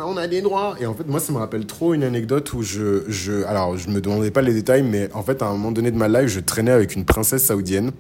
on 0.07 0.17
a 0.17 0.29
des 0.29 0.41
droits. 0.41 0.77
Et 0.79 0.87
en 0.87 0.95
fait, 0.95 1.07
moi, 1.07 1.19
ça 1.19 1.33
me 1.33 1.39
rappelle 1.39 1.67
trop 1.67 1.93
une 1.95 2.05
anecdote 2.05 2.53
où 2.53 2.63
je, 2.63 3.03
je, 3.09 3.45
alors, 3.45 3.77
je 3.77 3.89
me 3.89 4.01
demandais 4.01 4.31
pas 4.31 4.43
les 4.43 4.55
détails, 4.55 4.85
mais 4.85 5.11
en 5.13 5.25
fait, 5.25 5.43
à 5.43 5.47
un 5.47 5.53
moment 5.53 5.73
donné 5.73 5.91
de 5.91 5.97
ma 5.97 6.07
life, 6.07 6.29
je 6.29 6.39
traînais 6.39 6.71
avec 6.71 6.95
une 6.95 7.05
princesse 7.05 7.45
saoudienne. 7.45 7.91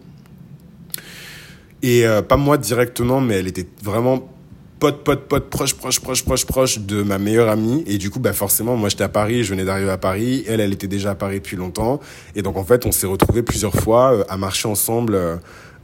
Et 1.83 2.07
euh, 2.07 2.23
pas 2.23 2.37
moi 2.37 2.59
directement, 2.59 3.21
mais 3.21 3.35
elle 3.35 3.49
était 3.49 3.67
vraiment 3.83 4.29
pote, 4.79 5.03
pote, 5.03 5.27
pote, 5.29 5.51
proche, 5.51 5.75
proche, 5.75 6.01
proche, 6.01 6.25
proche, 6.25 6.47
proche 6.47 6.79
de 6.79 7.03
ma 7.03 7.19
meilleure 7.19 7.49
amie. 7.49 7.83
Et 7.87 7.99
du 7.99 8.11
coup, 8.11 8.21
bah, 8.21 8.33
forcément, 8.33 8.77
moi, 8.77 8.89
j'étais 8.89 9.05
à 9.05 9.09
Paris, 9.09 9.43
je 9.43 9.51
venais 9.51 9.65
d'arriver 9.65 9.91
à 9.91 9.99
Paris. 9.99 10.45
Elle, 10.47 10.61
elle 10.61 10.73
était 10.73 10.87
déjà 10.87 11.11
à 11.11 11.15
Paris 11.15 11.39
depuis 11.39 11.57
longtemps. 11.57 11.99
Et 12.37 12.43
donc, 12.43 12.57
en 12.57 12.65
fait, 12.65 12.87
on 12.87 12.93
s'est 12.93 13.07
retrouvés 13.07 13.43
plusieurs 13.43 13.75
fois 13.75 14.15
euh, 14.15 14.25
à 14.29 14.37
marcher 14.37 14.69
ensemble 14.69 15.19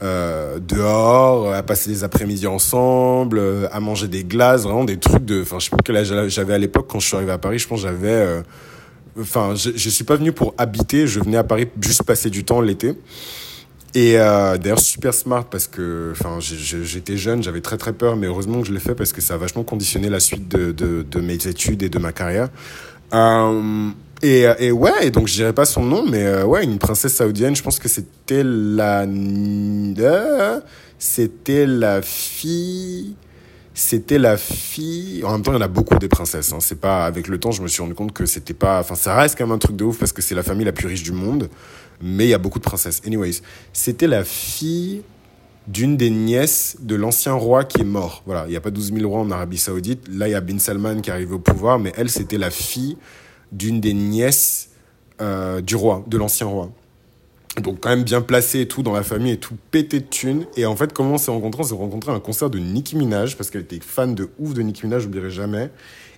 euh, 0.03 0.59
dehors, 0.59 1.53
à 1.53 1.63
passer 1.63 1.91
des 1.91 2.05
après-midi 2.05 2.47
ensemble, 2.47 3.39
euh, 3.39 3.67
à 3.73 3.81
manger 3.81 4.09
des 4.09 4.25
glaces, 4.25 4.63
vraiment 4.63 4.85
des 4.85 4.99
trucs 4.99 5.25
de. 5.25 5.43
Enfin, 5.43 5.59
je 5.59 5.65
sais 5.65 5.71
pas 5.71 5.79
quel 5.85 5.97
âge 5.97 6.13
j'avais 6.29 6.55
à 6.55 6.59
l'époque 6.59 6.87
quand 6.89 7.01
je 7.01 7.07
suis 7.07 7.17
arrivé 7.17 7.33
à 7.33 7.39
Paris. 7.39 7.59
Je 7.59 7.69
pense 7.69 7.81
j'avais. 7.81 8.09
Euh, 8.09 8.43
enfin, 9.21 9.55
je, 9.55 9.71
je 9.75 9.89
suis 9.91 10.05
pas 10.05 10.17
venu 10.17 10.33
pour 10.33 10.55
habiter. 10.59 11.07
Je 11.07 11.21
venais 11.21 11.37
à 11.37 11.45
Paris 11.45 11.69
juste 11.81 12.03
passer 12.03 12.31
du 12.31 12.45
temps 12.45 12.61
l'été. 12.61 12.95
Et 13.95 14.19
euh, 14.19 14.59
d'ailleurs 14.59 14.81
super 14.81 15.15
smart 15.15 15.45
parce 15.45 15.69
que 15.69 16.11
enfin 16.11 16.39
j'étais 16.41 17.17
jeune, 17.17 17.45
j'avais 17.45 17.61
très 17.61 17.77
très 17.77 17.93
peur, 17.93 18.17
mais 18.17 18.27
heureusement 18.27 18.61
que 18.61 18.67
je 18.67 18.73
l'ai 18.73 18.81
fait 18.81 18.97
parce 18.97 19.13
que 19.13 19.21
ça 19.21 19.35
a 19.35 19.37
vachement 19.37 19.63
conditionné 19.63 20.09
la 20.09 20.19
suite 20.19 20.49
de, 20.49 20.73
de, 20.73 21.07
de 21.09 21.21
mes 21.21 21.35
études 21.47 21.81
et 21.85 21.89
de 21.89 21.99
ma 22.01 22.13
carrière. 22.13 22.49
Euh, 23.13 23.91
et, 24.25 24.47
et, 24.59 24.73
ouais, 24.73 25.07
et 25.07 25.11
donc 25.11 25.29
je 25.29 25.35
dirais 25.35 25.53
pas 25.53 25.65
son 25.65 25.85
nom, 25.85 26.05
mais 26.09 26.25
euh, 26.25 26.45
ouais, 26.45 26.65
une 26.65 26.79
princesse 26.79 27.15
saoudienne, 27.15 27.55
je 27.55 27.63
pense 27.63 27.79
que 27.79 27.89
c'était 27.89 28.43
la... 28.43 29.07
C'était 30.99 31.67
la 31.67 32.01
fille... 32.01 33.15
C'était 33.75 34.19
la 34.19 34.37
fille... 34.37 35.23
En 35.25 35.33
même 35.33 35.43
temps, 35.43 35.53
il 35.53 35.57
y 35.57 35.59
en 35.59 35.63
a 35.63 35.69
beaucoup 35.69 35.99
des 35.99 36.09
princesses. 36.09 36.53
Hein. 36.53 36.59
C'est 36.61 36.81
pas... 36.81 37.05
Avec 37.05 37.29
le 37.29 37.39
temps, 37.39 37.51
je 37.51 37.61
me 37.61 37.69
suis 37.69 37.83
rendu 37.83 37.95
compte 37.95 38.13
que 38.13 38.25
c'était 38.25 38.55
pas... 38.55 38.81
Enfin, 38.81 38.95
ça 38.95 39.15
reste 39.15 39.37
quand 39.37 39.47
même 39.47 39.55
un 39.55 39.59
truc 39.59 39.77
de 39.77 39.85
ouf 39.85 39.99
parce 39.99 40.13
que 40.13 40.23
c'est 40.23 40.35
la 40.35 40.43
famille 40.43 40.65
la 40.65 40.73
plus 40.73 40.87
riche 40.87 41.03
du 41.03 41.13
monde. 41.13 41.51
Mais 42.01 42.25
il 42.25 42.31
y 42.31 42.35
a 42.35 42.39
beaucoup 42.39 42.59
de 42.59 42.65
princesses. 42.65 43.03
Anyways, 43.07 43.43
c'était 43.73 44.07
la 44.07 44.25
fille 44.25 45.03
d'une 45.67 45.97
des 45.97 46.11
nièces 46.11 46.77
de 46.81 46.95
l'ancien 46.95 47.35
roi 47.35 47.65
qui 47.65 47.81
est 47.81 47.85
mort. 47.85 48.23
Voilà, 48.27 48.45
il 48.47 48.51
n'y 48.51 48.57
a 48.57 48.61
pas 48.61 48.71
12 48.71 48.93
000 48.95 49.09
rois 49.09 49.21
en 49.21 49.31
Arabie 49.31 49.59
Saoudite. 49.59 50.07
Là, 50.11 50.29
il 50.29 50.33
y 50.33 50.35
a 50.35 50.41
Bin 50.41 50.59
Salman 50.59 51.01
qui 51.01 51.11
arrive 51.11 51.33
au 51.33 51.39
pouvoir, 51.39 51.79
mais 51.79 51.93
elle, 51.97 52.11
c'était 52.11 52.39
la 52.39 52.51
fille 52.51 52.97
d'une 53.53 53.81
des 53.81 53.95
nièces 53.95 54.71
euh, 55.21 55.61
du 55.61 55.77
roi, 55.77 56.05
de 56.07 56.17
l'ancien 56.17 56.47
roi. 56.47 56.71
Donc 57.63 57.79
quand 57.81 57.91
même 57.91 58.03
bien 58.03 58.21
placé 58.21 58.63
et 58.63 58.69
tout 58.69 58.83
dans 58.83 58.93
la 58.93 59.05
famille 59.05 59.33
et 59.33 59.37
tout 59.37 59.55
pété 59.71 60.01
de 60.01 60.07
thunes. 60.07 60.47
Et 60.57 60.67
en 60.67 60.75
fait, 60.75 60.93
comment 60.93 61.15
on 61.15 61.19
s'est 61.19 61.31
rencontrés? 61.31 61.63
On 61.63 61.67
s'est 61.67 61.75
rencontrés 61.75 62.11
à 62.11 62.15
un 62.15 62.21
concert 62.21 62.51
de 62.51 62.59
Nicki 62.59 62.97
Minaj 62.97 63.37
parce 63.37 63.51
qu'elle 63.51 63.63
était 63.63 63.79
fan 63.81 64.15
de 64.15 64.29
ouf 64.39 64.55
de 64.55 64.63
Nicki 64.63 64.87
Minaj, 64.87 65.03
j'oublierai 65.03 65.31
jamais. 65.31 65.71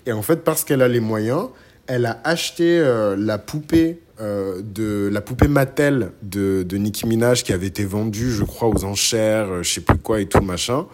Et 0.06 0.12
en 0.12 0.23
fait, 0.23 0.45
parce 0.45 0.64
qu'elle 0.64 0.83
a 0.83 0.88
les 0.88 1.00
moyens, 1.00 1.49
elle 1.87 2.06
a 2.06 2.21
acheté 2.25 2.78
euh, 2.78 3.16
la 3.18 3.38
poupée 3.38 4.00
euh, 4.21 4.62
de 4.62 5.11
la 5.12 5.21
poupée 5.21 5.49
Mattel 5.49 6.12
de, 6.23 6.62
de 6.62 6.76
Nicki 6.78 7.06
Minaj 7.06 7.45
qui 7.45 7.52
avait 7.52 7.66
été 7.66 7.85
vendue, 7.85 8.33
je 8.33 8.45
crois, 8.45 8.68
aux 8.68 8.85
enchères, 8.85 9.50
euh, 9.50 9.62
je 9.62 9.75
sais 9.75 9.80
plus 9.83 9.99
quoi 9.99 10.21
et 10.21 10.26
tout 10.26 10.40
machin. 10.40 10.87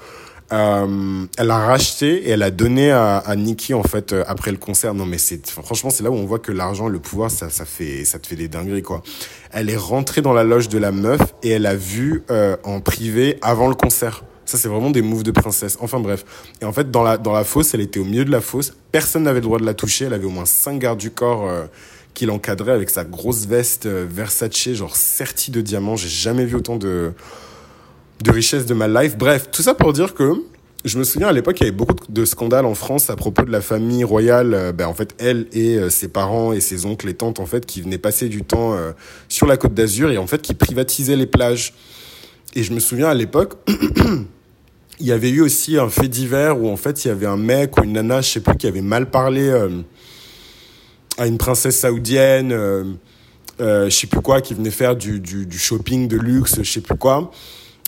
Euh, 0.52 1.24
elle 1.38 1.50
a 1.50 1.58
racheté 1.58 2.28
et 2.28 2.30
elle 2.30 2.42
a 2.42 2.50
donné 2.50 2.90
à, 2.90 3.16
à 3.16 3.36
Nicki 3.36 3.72
en 3.72 3.82
fait 3.82 4.12
euh, 4.12 4.22
après 4.26 4.50
le 4.50 4.58
concert. 4.58 4.92
Non 4.92 5.06
mais 5.06 5.18
c'est 5.18 5.48
franchement 5.48 5.90
c'est 5.90 6.02
là 6.02 6.10
où 6.10 6.14
on 6.14 6.26
voit 6.26 6.38
que 6.38 6.52
l'argent, 6.52 6.88
le 6.88 6.98
pouvoir, 6.98 7.30
ça 7.30 7.48
ça 7.48 7.64
fait 7.64 8.04
ça 8.04 8.18
te 8.18 8.26
fait 8.26 8.36
des 8.36 8.48
dingueries 8.48 8.82
quoi. 8.82 9.02
Elle 9.50 9.70
est 9.70 9.76
rentrée 9.76 10.20
dans 10.20 10.32
la 10.32 10.44
loge 10.44 10.68
de 10.68 10.78
la 10.78 10.92
meuf 10.92 11.20
et 11.42 11.50
elle 11.50 11.66
a 11.66 11.74
vu 11.74 12.22
euh, 12.30 12.56
en 12.64 12.80
privé 12.80 13.38
avant 13.42 13.68
le 13.68 13.74
concert. 13.74 14.24
Ça, 14.44 14.58
c'est 14.58 14.68
vraiment 14.68 14.90
des 14.90 15.02
moves 15.02 15.22
de 15.22 15.30
princesse. 15.30 15.78
Enfin 15.80 16.00
bref. 16.00 16.24
Et 16.60 16.64
en 16.64 16.72
fait, 16.72 16.90
dans 16.90 17.02
la, 17.02 17.16
dans 17.16 17.32
la 17.32 17.44
fosse, 17.44 17.74
elle 17.74 17.80
était 17.80 18.00
au 18.00 18.04
milieu 18.04 18.24
de 18.24 18.30
la 18.30 18.40
fosse. 18.40 18.74
Personne 18.90 19.22
n'avait 19.22 19.40
le 19.40 19.46
droit 19.46 19.58
de 19.58 19.64
la 19.64 19.72
toucher. 19.72 20.06
Elle 20.06 20.14
avait 20.14 20.26
au 20.26 20.30
moins 20.30 20.44
cinq 20.44 20.78
gardes 20.78 20.98
du 20.98 21.10
corps 21.10 21.48
euh, 21.48 21.64
qui 22.12 22.26
l'encadraient 22.26 22.72
avec 22.72 22.90
sa 22.90 23.04
grosse 23.04 23.46
veste 23.46 23.86
euh, 23.86 24.04
Versace, 24.06 24.72
genre 24.72 24.96
sertie 24.96 25.52
de 25.52 25.60
diamants. 25.60 25.96
J'ai 25.96 26.08
jamais 26.08 26.44
vu 26.44 26.56
autant 26.56 26.76
de, 26.76 27.12
de 28.22 28.30
richesse 28.30 28.66
de 28.66 28.74
ma 28.74 28.88
life. 28.88 29.16
Bref, 29.16 29.48
tout 29.50 29.62
ça 29.62 29.74
pour 29.74 29.92
dire 29.92 30.14
que 30.14 30.32
je 30.84 30.98
me 30.98 31.04
souviens 31.04 31.28
à 31.28 31.32
l'époque, 31.32 31.60
il 31.60 31.64
y 31.64 31.66
avait 31.68 31.76
beaucoup 31.76 31.94
de 32.08 32.24
scandales 32.24 32.66
en 32.66 32.74
France 32.74 33.08
à 33.08 33.14
propos 33.14 33.42
de 33.42 33.52
la 33.52 33.60
famille 33.60 34.02
royale. 34.02 34.52
Euh, 34.54 34.72
ben, 34.72 34.86
en 34.86 34.94
fait, 34.94 35.14
elle 35.18 35.46
et 35.52 35.76
euh, 35.76 35.90
ses 35.90 36.08
parents 36.08 36.52
et 36.52 36.60
ses 36.60 36.86
oncles 36.86 37.08
et 37.08 37.14
tantes, 37.14 37.38
en 37.38 37.46
fait, 37.46 37.66
qui 37.66 37.82
venaient 37.82 37.98
passer 37.98 38.28
du 38.28 38.42
temps 38.42 38.74
euh, 38.74 38.90
sur 39.28 39.46
la 39.46 39.56
côte 39.56 39.74
d'Azur 39.74 40.10
et 40.10 40.18
en 40.18 40.26
fait, 40.26 40.42
qui 40.42 40.54
privatisaient 40.54 41.16
les 41.16 41.26
plages. 41.26 41.72
Et 42.54 42.64
je 42.64 42.72
me 42.72 42.80
souviens 42.80 43.08
à 43.08 43.14
l'époque, 43.14 43.54
il 45.00 45.06
y 45.06 45.12
avait 45.12 45.30
eu 45.30 45.40
aussi 45.40 45.78
un 45.78 45.88
fait 45.88 46.08
divers 46.08 46.60
où 46.60 46.68
en 46.68 46.76
fait, 46.76 47.04
il 47.04 47.08
y 47.08 47.10
avait 47.12 47.26
un 47.26 47.36
mec 47.36 47.78
ou 47.78 47.84
une 47.84 47.92
nana, 47.92 48.20
je 48.20 48.30
sais 48.30 48.40
plus, 48.40 48.56
qui 48.56 48.66
avait 48.66 48.82
mal 48.82 49.08
parlé 49.08 49.50
à 51.16 51.26
une 51.26 51.38
princesse 51.38 51.78
saoudienne, 51.78 52.50
je 53.60 53.88
sais 53.88 54.06
plus 54.06 54.20
quoi, 54.20 54.40
qui 54.40 54.54
venait 54.54 54.70
faire 54.70 54.96
du, 54.96 55.20
du, 55.20 55.46
du 55.46 55.58
shopping 55.58 56.08
de 56.08 56.16
luxe, 56.18 56.56
je 56.62 56.70
sais 56.70 56.80
plus 56.80 56.98
quoi. 56.98 57.30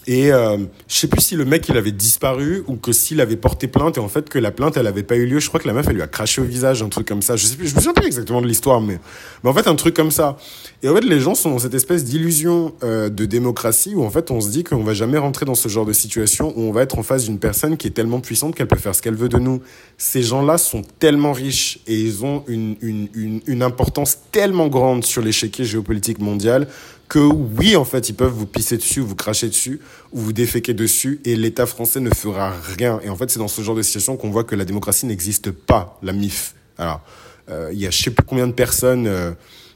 Et 0.07 0.33
euh, 0.33 0.59
je 0.87 0.97
sais 0.97 1.09
plus 1.09 1.21
si 1.21 1.37
le 1.37 1.45
mec 1.45 1.69
il 1.69 1.77
avait 1.77 1.93
disparu 1.93 2.63
ou 2.67 2.77
que 2.77 2.93
s'il 2.93 3.21
avait 3.21 3.37
porté 3.37 3.69
plainte 3.69 3.97
et 3.97 4.01
en 4.01 4.09
fait 4.09 4.29
que 4.29 4.39
la 4.39 4.51
plainte 4.51 4.77
elle 4.77 4.87
avait 4.87 5.03
pas 5.03 5.17
eu 5.17 5.27
lieu. 5.27 5.41
Je 5.41 5.49
crois 5.49 5.61
que 5.61 5.67
la 5.67 5.73
meuf 5.73 5.87
elle 5.89 5.95
lui 5.95 6.03
a 6.03 6.07
craché 6.07 6.41
au 6.41 6.45
visage, 6.45 6.83
un 6.83 6.89
truc 6.89 7.09
comme 7.09 7.23
ça. 7.23 7.37
Je 7.37 7.47
sais 7.47 7.57
plus, 7.57 7.69
je 7.69 7.75
me 7.75 7.81
souviens 7.81 7.95
plus 7.95 8.07
exactement 8.07 8.43
de 8.43 8.47
l'histoire, 8.47 8.81
mais 8.81 8.99
mais 9.43 9.51
en 9.51 9.55
fait 9.55 9.67
un 9.67 9.77
truc 9.77 9.95
comme 9.95 10.11
ça. 10.11 10.37
Et 10.83 10.89
en 10.89 10.95
fait 10.95 11.05
les 11.05 11.21
gens 11.21 11.35
sont 11.35 11.51
dans 11.51 11.59
cette 11.59 11.75
espèce 11.75 12.05
d'illusion 12.05 12.75
euh, 12.83 13.09
de 13.09 13.25
démocratie 13.25 13.95
où 13.95 14.05
en 14.05 14.11
fait 14.11 14.31
on 14.31 14.41
se 14.41 14.51
dit 14.51 14.65
qu'on 14.65 14.85
va 14.85 14.93
jamais 14.93 15.19
rentrer 15.19 15.47
dans 15.47 15.55
ce 15.55 15.69
genre 15.69 15.87
de 15.87 15.93
situation 15.95 16.53
où 16.57 16.63
on 16.63 16.73
va 16.73 16.83
être 16.83 16.99
en 16.99 17.03
face 17.03 17.25
d'une 17.25 17.39
personne 17.39 17.77
qui 17.77 17.87
est 17.87 17.93
tellement 17.93 18.21
puissante 18.21 18.55
qu'elle 18.55 18.69
peut 18.69 18.77
faire 18.77 18.95
ce 18.95 19.01
qu'elle 19.01 19.15
veut 19.15 19.29
de 19.31 19.39
nous. 19.39 19.63
Ces 19.97 20.23
gens-là 20.23 20.59
sont 20.59 20.83
tellement 20.99 21.33
riches 21.33 21.79
et 21.87 21.99
ils 21.99 22.25
ont 22.25 22.45
une 22.47 22.77
une 22.83 23.09
une, 23.15 23.41
une 23.47 23.63
importance 23.63 24.19
tellement 24.33 24.69
grande 24.69 25.05
sur 25.05 25.23
l'échiquier 25.23 25.65
géopolitique 25.65 26.19
mondial 26.19 26.69
que 27.09 27.19
oui, 27.19 27.77
en 27.77 27.85
fait, 27.85 28.09
ils 28.09 28.15
peuvent 28.15 28.33
vous 28.33 28.47
pisser 28.47 28.77
dessus, 28.77 29.01
vous 29.01 29.15
cracher 29.15 29.49
dessus, 29.49 29.81
ou 30.13 30.21
vous 30.21 30.33
déféquer 30.33 30.75
dessus, 30.75 31.21
et 31.25 31.37
l'État 31.37 31.67
français 31.67 32.01
ne 32.01 32.11
fera 32.11 32.53
rien. 32.77 33.01
Et 33.03 33.09
en 33.09 33.17
fait, 33.17 33.31
c'est 33.31 33.39
dans 33.39 33.49
ce 33.49 33.63
genre 33.63 33.75
de 33.75 33.83
situation 33.83 34.17
qu'on 34.17 34.31
voit 34.31 34.45
que 34.45 34.55
la 34.55 34.65
démocratie 34.65 35.07
n'existe 35.07 35.51
pas, 35.51 35.99
la 36.03 36.13
MIF. 36.13 36.55
Alors, 36.79 37.03
euh, 37.51 37.71
il 37.73 37.79
y 37.79 37.87
a 37.87 37.91
je 37.91 38.03
sais 38.03 38.11
plus 38.11 38.25
combien 38.25 38.47
de 38.47 38.53
personnes 38.53 39.07
euh, 39.07 39.33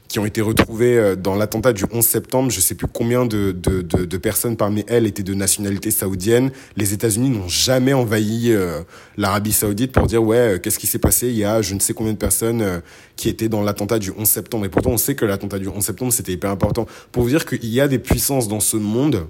qui 0.09 0.19
ont 0.19 0.25
été 0.25 0.41
retrouvées 0.41 0.97
euh, 0.97 1.15
dans 1.15 1.35
l'attentat 1.35 1.71
du 1.71 1.85
11 1.89 2.03
septembre. 2.03 2.51
Je 2.51 2.59
sais 2.59 2.75
plus 2.75 2.87
combien 2.87 3.25
de, 3.25 3.51
de, 3.51 3.81
de, 3.81 4.03
de 4.03 4.17
personnes 4.17 4.57
parmi 4.57 4.83
elles 4.87 5.05
étaient 5.05 5.23
de 5.23 5.35
nationalité 5.35 5.91
saoudienne. 5.91 6.51
Les 6.75 6.93
États-Unis 6.93 7.29
n'ont 7.29 7.47
jamais 7.47 7.93
envahi 7.93 8.51
euh, 8.51 8.81
l'Arabie 9.15 9.53
saoudite 9.53 9.93
pour 9.93 10.07
dire, 10.07 10.21
ouais, 10.21 10.55
euh, 10.55 10.57
qu'est-ce 10.57 10.79
qui 10.79 10.87
s'est 10.87 10.99
passé? 10.99 11.27
Il 11.27 11.37
y 11.37 11.45
a 11.45 11.61
je 11.61 11.75
ne 11.75 11.79
sais 11.79 11.93
combien 11.93 12.13
de 12.13 12.17
personnes 12.17 12.81
qui 13.15 13.29
étaient 13.29 13.49
dans 13.49 13.61
l'attentat 13.61 13.99
du 13.99 14.11
11 14.17 14.27
septembre. 14.27 14.65
Et 14.65 14.69
pourtant, 14.69 14.91
on 14.91 14.97
sait 14.97 15.13
que 15.13 15.25
l'attentat 15.25 15.59
du 15.59 15.67
11 15.67 15.83
septembre, 15.83 16.11
c'était 16.11 16.33
hyper 16.33 16.49
important. 16.49 16.87
Pour 17.11 17.23
vous 17.23 17.29
dire 17.29 17.45
qu'il 17.45 17.65
y 17.67 17.79
a 17.79 17.87
des 17.87 17.99
puissances 17.99 18.47
dans 18.47 18.59
ce 18.59 18.77
monde 18.77 19.27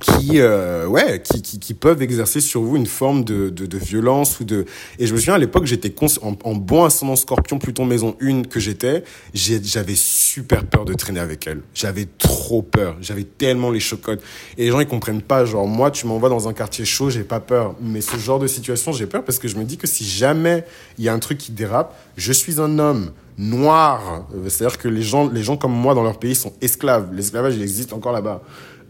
qui 0.00 0.40
euh, 0.40 0.86
ouais 0.86 1.20
qui, 1.22 1.42
qui, 1.42 1.58
qui 1.58 1.74
peuvent 1.74 2.00
exercer 2.02 2.40
sur 2.40 2.62
vous 2.62 2.76
une 2.76 2.86
forme 2.86 3.22
de, 3.22 3.50
de, 3.50 3.66
de 3.66 3.78
violence 3.78 4.40
ou 4.40 4.44
de 4.44 4.64
et 4.98 5.06
je 5.06 5.12
me 5.12 5.18
souviens 5.18 5.34
à 5.34 5.38
l'époque 5.38 5.66
j'étais 5.66 5.90
cons- 5.90 6.06
en, 6.22 6.34
en 6.44 6.54
bon 6.54 6.84
ascendant 6.84 7.16
scorpion 7.16 7.58
Pluton 7.58 7.84
maison 7.84 8.16
1 8.20 8.42
que 8.42 8.58
j'étais 8.60 9.04
j'avais 9.34 9.94
super 9.94 10.64
peur 10.64 10.84
de 10.84 10.94
traîner 10.94 11.20
avec 11.20 11.46
elle. 11.46 11.60
J'avais 11.74 12.06
trop 12.18 12.62
peur. 12.62 12.96
J'avais 13.00 13.24
tellement 13.24 13.70
les 13.70 13.80
chocottes. 13.80 14.20
Et 14.58 14.64
les 14.64 14.70
gens 14.70 14.80
ils 14.80 14.86
comprennent 14.86 15.22
pas 15.22 15.44
genre 15.44 15.66
moi 15.66 15.90
tu 15.90 16.06
m'envoies 16.06 16.28
dans 16.30 16.48
un 16.48 16.52
quartier 16.52 16.84
chaud 16.84 17.10
j'ai 17.10 17.24
pas 17.24 17.40
peur. 17.40 17.74
Mais 17.80 18.00
ce 18.00 18.16
genre 18.16 18.38
de 18.38 18.46
situation 18.46 18.92
j'ai 18.92 19.06
peur 19.06 19.22
parce 19.24 19.38
que 19.38 19.48
je 19.48 19.56
me 19.56 19.64
dis 19.64 19.76
que 19.76 19.86
si 19.86 20.04
jamais 20.04 20.64
il 20.98 21.04
y 21.04 21.08
a 21.08 21.12
un 21.12 21.18
truc 21.18 21.38
qui 21.38 21.52
dérape 21.52 21.94
je 22.16 22.32
suis 22.32 22.60
un 22.60 22.78
homme 22.78 23.12
noir. 23.38 24.26
C'est 24.48 24.64
à 24.64 24.68
dire 24.68 24.78
que 24.78 24.88
les 24.88 25.02
gens 25.02 25.28
les 25.28 25.42
gens 25.42 25.56
comme 25.56 25.72
moi 25.72 25.94
dans 25.94 26.02
leur 26.02 26.18
pays 26.18 26.34
sont 26.34 26.52
esclaves. 26.60 27.08
L'esclavage 27.12 27.56
il 27.56 27.62
existe 27.62 27.92
encore 27.92 28.12
là-bas 28.12 28.42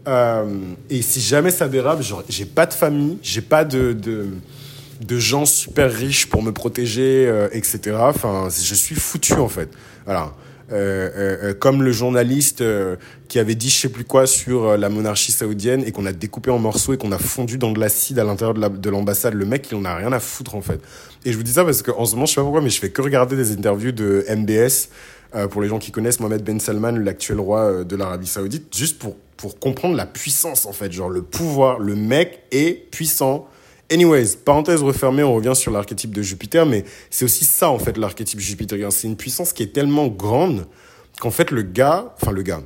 euh, 0.07 0.45
et 0.89 1.01
si 1.01 1.21
jamais 1.21 1.51
ça 1.51 1.67
dérape, 1.67 2.01
j'ai 2.29 2.45
pas 2.45 2.65
de 2.65 2.73
famille, 2.73 3.17
j'ai 3.21 3.41
pas 3.41 3.63
de, 3.63 3.93
de, 3.93 4.27
de 5.01 5.19
gens 5.19 5.45
super 5.45 5.91
riches 5.91 6.27
pour 6.27 6.41
me 6.41 6.51
protéger, 6.51 7.27
euh, 7.27 7.49
etc. 7.51 7.97
Enfin, 7.99 8.47
je 8.49 8.75
suis 8.75 8.95
foutu 8.95 9.33
en 9.33 9.47
fait. 9.47 9.69
Voilà. 10.05 10.33
Euh, 10.71 11.09
euh, 11.17 11.37
euh, 11.43 11.53
comme 11.53 11.83
le 11.83 11.91
journaliste 11.91 12.63
qui 13.27 13.39
avait 13.39 13.55
dit 13.55 13.69
je 13.69 13.75
sais 13.75 13.89
plus 13.89 14.05
quoi 14.05 14.25
sur 14.25 14.77
la 14.77 14.87
monarchie 14.87 15.33
saoudienne 15.33 15.83
et 15.85 15.91
qu'on 15.91 16.05
a 16.05 16.13
découpé 16.13 16.49
en 16.49 16.59
morceaux 16.59 16.93
et 16.93 16.97
qu'on 16.97 17.11
a 17.11 17.17
fondu 17.17 17.57
dans 17.57 17.71
de 17.71 17.79
l'acide 17.79 18.19
à 18.19 18.23
l'intérieur 18.23 18.53
de 18.53 18.89
l'ambassade. 18.89 19.33
le 19.33 19.45
mec, 19.45 19.67
il 19.71 19.75
en 19.75 19.85
a 19.85 19.95
rien 19.95 20.13
à 20.13 20.19
foutre 20.19 20.55
en 20.55 20.61
fait. 20.61 20.79
Et 21.25 21.33
je 21.33 21.37
vous 21.37 21.43
dis 21.43 21.51
ça 21.51 21.65
parce 21.65 21.81
qu'en 21.81 22.05
ce 22.05 22.15
moment, 22.15 22.25
je 22.25 22.31
sais 22.31 22.35
pas 22.35 22.43
pourquoi, 22.43 22.61
mais 22.61 22.69
je 22.69 22.79
fais 22.79 22.89
que 22.89 23.01
regarder 23.01 23.35
des 23.35 23.51
interviews 23.51 23.91
de 23.91 24.25
MBS. 24.29 24.89
Euh, 25.33 25.47
pour 25.47 25.61
les 25.61 25.69
gens 25.69 25.79
qui 25.79 25.91
connaissent 25.91 26.19
Mohamed 26.19 26.43
Ben 26.43 26.59
Salman, 26.59 26.91
l'actuel 26.91 27.39
roi 27.39 27.59
euh, 27.61 27.83
de 27.85 27.95
l'Arabie 27.95 28.27
Saoudite, 28.27 28.75
juste 28.75 28.99
pour, 28.99 29.15
pour 29.37 29.59
comprendre 29.59 29.95
la 29.95 30.05
puissance 30.05 30.65
en 30.65 30.73
fait, 30.73 30.91
genre 30.91 31.09
le 31.09 31.21
pouvoir, 31.21 31.79
le 31.79 31.95
mec 31.95 32.41
est 32.51 32.91
puissant. 32.91 33.47
Anyways, 33.89 34.37
parenthèse 34.43 34.81
refermée, 34.81 35.23
on 35.23 35.33
revient 35.33 35.55
sur 35.55 35.71
l'archétype 35.71 36.13
de 36.13 36.21
Jupiter, 36.21 36.65
mais 36.65 36.83
c'est 37.09 37.23
aussi 37.23 37.45
ça 37.45 37.69
en 37.69 37.79
fait 37.79 37.97
l'archétype 37.97 38.39
jupitérien. 38.39 38.91
C'est 38.91 39.07
une 39.07 39.15
puissance 39.15 39.53
qui 39.53 39.63
est 39.63 39.73
tellement 39.73 40.07
grande 40.07 40.65
qu'en 41.19 41.31
fait 41.31 41.51
le 41.51 41.61
gars, 41.61 42.13
enfin 42.21 42.31
le 42.31 42.41
gars, 42.41 42.61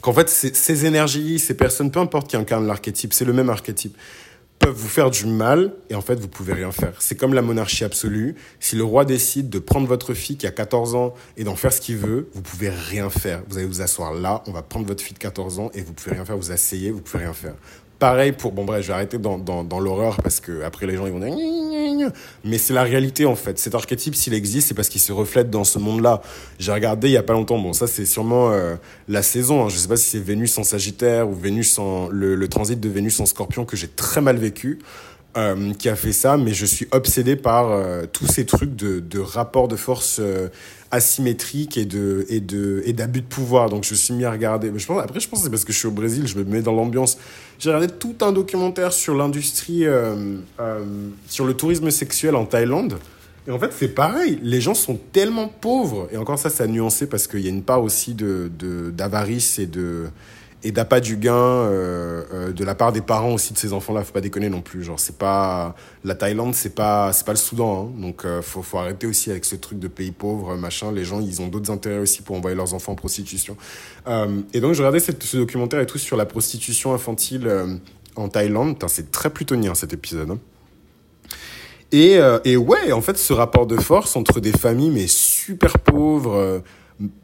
qu'en 0.00 0.12
fait 0.12 0.28
ces, 0.28 0.86
énergies, 0.86 1.40
ces 1.40 1.54
personnes, 1.54 1.90
peu 1.90 1.98
importe 1.98 2.28
qui 2.28 2.36
incarnent 2.36 2.66
l'archétype, 2.66 3.12
c'est 3.12 3.24
le 3.24 3.32
même 3.32 3.50
archétype, 3.50 3.96
peuvent 4.64 4.74
vous 4.74 4.88
faire 4.88 5.10
du 5.10 5.26
mal 5.26 5.74
et 5.90 5.94
en 5.94 6.00
fait 6.00 6.14
vous 6.14 6.28
pouvez 6.28 6.54
rien 6.54 6.72
faire. 6.72 6.94
C'est 6.98 7.16
comme 7.16 7.34
la 7.34 7.42
monarchie 7.42 7.84
absolue. 7.84 8.34
Si 8.60 8.76
le 8.76 8.84
roi 8.84 9.04
décide 9.04 9.50
de 9.50 9.58
prendre 9.58 9.86
votre 9.86 10.14
fille 10.14 10.38
qui 10.38 10.46
a 10.46 10.50
14 10.50 10.94
ans 10.94 11.12
et 11.36 11.44
d'en 11.44 11.54
faire 11.54 11.70
ce 11.70 11.82
qu'il 11.82 11.98
veut, 11.98 12.30
vous 12.32 12.40
pouvez 12.40 12.70
rien 12.70 13.10
faire. 13.10 13.42
Vous 13.48 13.58
allez 13.58 13.66
vous 13.66 13.82
asseoir 13.82 14.14
là, 14.14 14.42
on 14.46 14.52
va 14.52 14.62
prendre 14.62 14.86
votre 14.86 15.02
fille 15.02 15.12
de 15.12 15.18
14 15.18 15.58
ans 15.58 15.70
et 15.74 15.82
vous 15.82 15.92
pouvez 15.92 16.16
rien 16.16 16.24
faire, 16.24 16.38
vous 16.38 16.50
asseyez, 16.50 16.90
vous 16.90 17.02
pouvez 17.02 17.24
rien 17.24 17.34
faire. 17.34 17.54
Pareil 17.98 18.32
pour, 18.32 18.52
bon 18.52 18.64
bref, 18.64 18.82
je 18.82 18.88
vais 18.88 18.94
arrêter 18.94 19.18
dans, 19.18 19.38
dans, 19.38 19.64
dans 19.64 19.80
l'horreur 19.80 20.16
parce 20.22 20.40
que 20.40 20.62
après 20.62 20.86
les 20.86 20.96
gens 20.96 21.06
ils 21.06 21.12
vont 21.12 21.20
dire 21.20 22.10
mais 22.44 22.58
c'est 22.58 22.74
la 22.74 22.82
réalité 22.82 23.24
en 23.24 23.36
fait. 23.36 23.58
Cet 23.58 23.74
archétype 23.74 24.14
s'il 24.14 24.34
existe 24.34 24.68
c'est 24.68 24.74
parce 24.74 24.88
qu'il 24.88 25.00
se 25.00 25.12
reflète 25.12 25.50
dans 25.50 25.64
ce 25.64 25.78
monde-là. 25.78 26.20
J'ai 26.58 26.72
regardé 26.72 27.08
il 27.08 27.12
y 27.12 27.16
a 27.16 27.22
pas 27.22 27.32
longtemps, 27.32 27.58
bon 27.58 27.72
ça 27.72 27.86
c'est 27.86 28.04
sûrement 28.04 28.50
euh, 28.50 28.74
la 29.08 29.22
saison, 29.22 29.64
hein. 29.64 29.68
je 29.68 29.78
sais 29.78 29.88
pas 29.88 29.96
si 29.96 30.10
c'est 30.10 30.18
Vénus 30.18 30.58
en 30.58 30.64
Sagittaire 30.64 31.28
ou 31.28 31.34
Vénus 31.34 31.78
en 31.78 32.08
le, 32.08 32.34
le 32.34 32.48
transit 32.48 32.78
de 32.78 32.88
Vénus 32.88 33.20
en 33.20 33.26
Scorpion 33.26 33.64
que 33.64 33.76
j'ai 33.76 33.88
très 33.88 34.20
mal 34.20 34.36
vécu. 34.36 34.80
Euh, 35.36 35.72
qui 35.74 35.88
a 35.88 35.96
fait 35.96 36.12
ça, 36.12 36.36
mais 36.36 36.52
je 36.54 36.66
suis 36.66 36.86
obsédé 36.92 37.36
par 37.36 37.70
euh, 37.70 38.04
tous 38.12 38.26
ces 38.26 38.44
trucs 38.46 38.74
de, 38.76 39.00
de 39.00 39.18
rapport 39.18 39.68
de 39.68 39.76
force 39.76 40.18
euh, 40.20 40.48
asymétrique 40.90 41.76
et 41.76 41.84
de 41.84 42.24
et 42.28 42.40
de 42.40 42.82
et 42.84 42.92
d'abus 42.92 43.20
de 43.22 43.26
pouvoir. 43.26 43.68
Donc 43.68 43.84
je 43.84 43.94
suis 43.94 44.14
mis 44.14 44.24
à 44.24 44.30
regarder. 44.30 44.70
Mais 44.70 44.78
je 44.78 44.86
pense 44.86 45.02
après 45.02 45.20
je 45.20 45.28
pense 45.28 45.42
c'est 45.42 45.50
parce 45.50 45.64
que 45.64 45.72
je 45.72 45.78
suis 45.78 45.88
au 45.88 45.92
Brésil, 45.92 46.26
je 46.26 46.36
me 46.38 46.44
mets 46.44 46.62
dans 46.62 46.72
l'ambiance. 46.72 47.18
J'ai 47.58 47.70
regardé 47.70 47.92
tout 47.92 48.16
un 48.22 48.32
documentaire 48.32 48.92
sur 48.92 49.14
l'industrie 49.14 49.84
euh, 49.86 50.36
euh, 50.60 50.84
sur 51.28 51.44
le 51.44 51.54
tourisme 51.54 51.90
sexuel 51.90 52.36
en 52.36 52.44
Thaïlande. 52.46 52.98
Et 53.46 53.50
en 53.50 53.58
fait, 53.58 53.72
c'est 53.78 53.88
pareil. 53.88 54.38
Les 54.42 54.62
gens 54.62 54.72
sont 54.72 54.98
tellement 55.12 55.48
pauvres. 55.48 56.08
Et 56.10 56.16
encore 56.16 56.38
ça, 56.38 56.48
c'est 56.48 56.62
à 56.62 56.66
nuancer 56.66 57.06
parce 57.06 57.26
qu'il 57.26 57.40
y 57.40 57.46
a 57.46 57.50
une 57.50 57.62
part 57.62 57.82
aussi 57.82 58.14
de- 58.14 58.50
d'avarice 58.90 59.58
et 59.58 59.66
de 59.66 60.04
et 60.64 60.72
d'appât 60.72 61.00
du 61.00 61.16
gain 61.16 61.34
euh, 61.34 62.24
euh, 62.32 62.52
de 62.52 62.64
la 62.64 62.74
part 62.74 62.92
des 62.92 63.00
parents 63.00 63.34
aussi 63.34 63.52
de 63.52 63.58
ces 63.58 63.72
enfants-là. 63.72 64.02
Faut 64.02 64.12
pas 64.12 64.20
déconner 64.20 64.48
non 64.48 64.62
plus. 64.62 64.82
Genre, 64.82 64.98
c'est 64.98 65.16
pas 65.16 65.76
la 66.02 66.14
Thaïlande, 66.14 66.54
c'est 66.54 66.74
pas 66.74 67.12
c'est 67.12 67.24
pas 67.24 67.32
le 67.32 67.38
Soudan. 67.38 67.92
Hein. 67.94 68.00
Donc, 68.00 68.24
euh, 68.24 68.42
faut 68.42 68.62
faut 68.62 68.78
arrêter 68.78 69.06
aussi 69.06 69.30
avec 69.30 69.44
ce 69.44 69.56
truc 69.56 69.78
de 69.78 69.88
pays 69.88 70.10
pauvres, 70.10 70.56
machin. 70.56 70.90
Les 70.90 71.04
gens, 71.04 71.20
ils 71.20 71.40
ont 71.40 71.48
d'autres 71.48 71.70
intérêts 71.70 71.98
aussi 71.98 72.22
pour 72.22 72.36
envoyer 72.36 72.56
leurs 72.56 72.74
enfants 72.74 72.92
en 72.92 72.96
prostitution. 72.96 73.56
Euh, 74.08 74.40
et 74.52 74.60
donc, 74.60 74.74
je 74.74 74.82
regardais 74.82 75.00
ce 75.00 75.36
documentaire 75.36 75.80
et 75.80 75.86
tout 75.86 75.98
sur 75.98 76.16
la 76.16 76.26
prostitution 76.26 76.92
infantile. 76.94 77.48
en 78.16 78.28
Thaïlande. 78.28 78.76
C'est 78.88 79.10
très 79.10 79.28
plutonien 79.30 79.74
cet 79.74 79.92
épisode. 79.92 80.30
Hein. 80.30 80.38
Et, 81.94 82.18
euh, 82.18 82.40
et, 82.44 82.56
ouais, 82.56 82.90
en 82.90 83.00
fait, 83.00 83.16
ce 83.16 83.32
rapport 83.32 83.68
de 83.68 83.76
force 83.76 84.16
entre 84.16 84.40
des 84.40 84.50
familles, 84.50 84.90
mais 84.90 85.06
super 85.06 85.78
pauvres, 85.78 86.34
euh, 86.34 86.58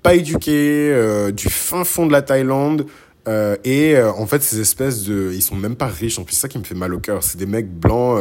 pas 0.01 0.15
éduquées, 0.15 0.93
euh, 0.93 1.33
du 1.33 1.49
fin 1.49 1.83
fond 1.83 2.07
de 2.07 2.13
la 2.13 2.23
Thaïlande, 2.23 2.87
et 3.27 3.97
en 4.01 4.27
fait, 4.27 4.43
ces 4.43 4.61
espèces 4.61 5.05
de... 5.05 5.31
Ils 5.35 5.43
sont 5.43 5.57
même 5.57 5.77
pas 5.77 5.87
riches, 5.87 6.19
en 6.19 6.25
plus, 6.25 6.35
c'est 6.35 6.43
ça 6.43 6.49
qui 6.49 6.59
me 6.59 6.65
fait 6.65 6.75
mal 6.75 6.95
au 6.95 7.01
cœur. 7.01 7.23
C'est 7.23 7.39
des 7.39 7.47
mecs 7.47 7.71
blancs 7.71 8.21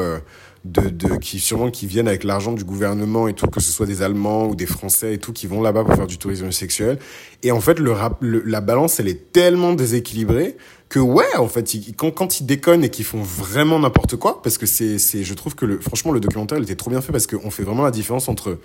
de, 0.65 0.89
de, 0.89 1.15
qui 1.15 1.39
sûrement 1.39 1.72
qui 1.72 1.88
viennent 1.88 2.08
avec 2.08 2.24
l'argent 2.24 2.51
du 2.51 2.63
gouvernement 2.63 3.27
et 3.27 3.34
tout, 3.34 3.48
que 3.48 3.62
ce 3.62 3.72
soit 3.72 3.86
des 3.86 4.01
Allemands 4.01 4.48
ou 4.48 4.56
des 4.56 4.65
Français 4.65 5.13
et 5.13 5.18
tout, 5.18 5.32
qui 5.32 5.48
vont 5.48 5.62
là-bas 5.62 5.84
pour 5.84 5.96
faire 5.96 6.08
du 6.08 6.18
tourisme 6.18 6.51
sexuel. 6.51 7.00
Et 7.44 7.51
en 7.51 7.62
fait, 7.62 7.79
le, 7.79 7.94
la 8.22 8.62
balance, 8.62 9.00
elle 9.00 9.08
est 9.08 9.32
tellement 9.32 9.74
déséquilibrée 9.74 10.58
que 10.89 11.00
ouais, 11.00 11.36
en 11.38 11.48
fait, 11.48 11.72
quand, 11.96 12.12
quand 12.12 12.39
ils 12.39 12.46
déconnent 12.46 12.84
et 12.84 12.89
qu'ils 12.89 13.06
font 13.06 13.22
vraiment 13.22 13.79
n'importe 13.79 14.15
quoi, 14.15 14.41
parce 14.41 14.58
que 14.58 14.65
c'est, 14.65 14.98
je 14.98 15.34
trouve 15.34 15.56
que 15.56 15.65
le, 15.65 15.79
franchement, 15.79 16.12
le 16.12 16.20
documentaire, 16.20 16.58
il 16.58 16.63
était 16.63 16.75
trop 16.75 16.89
bien 16.89 17.01
fait 17.01 17.12
parce 17.12 17.27
qu'on 17.27 17.51
fait 17.51 17.63
vraiment 17.63 17.84
la 17.84 17.91
différence 17.91 18.27
entre 18.27 18.58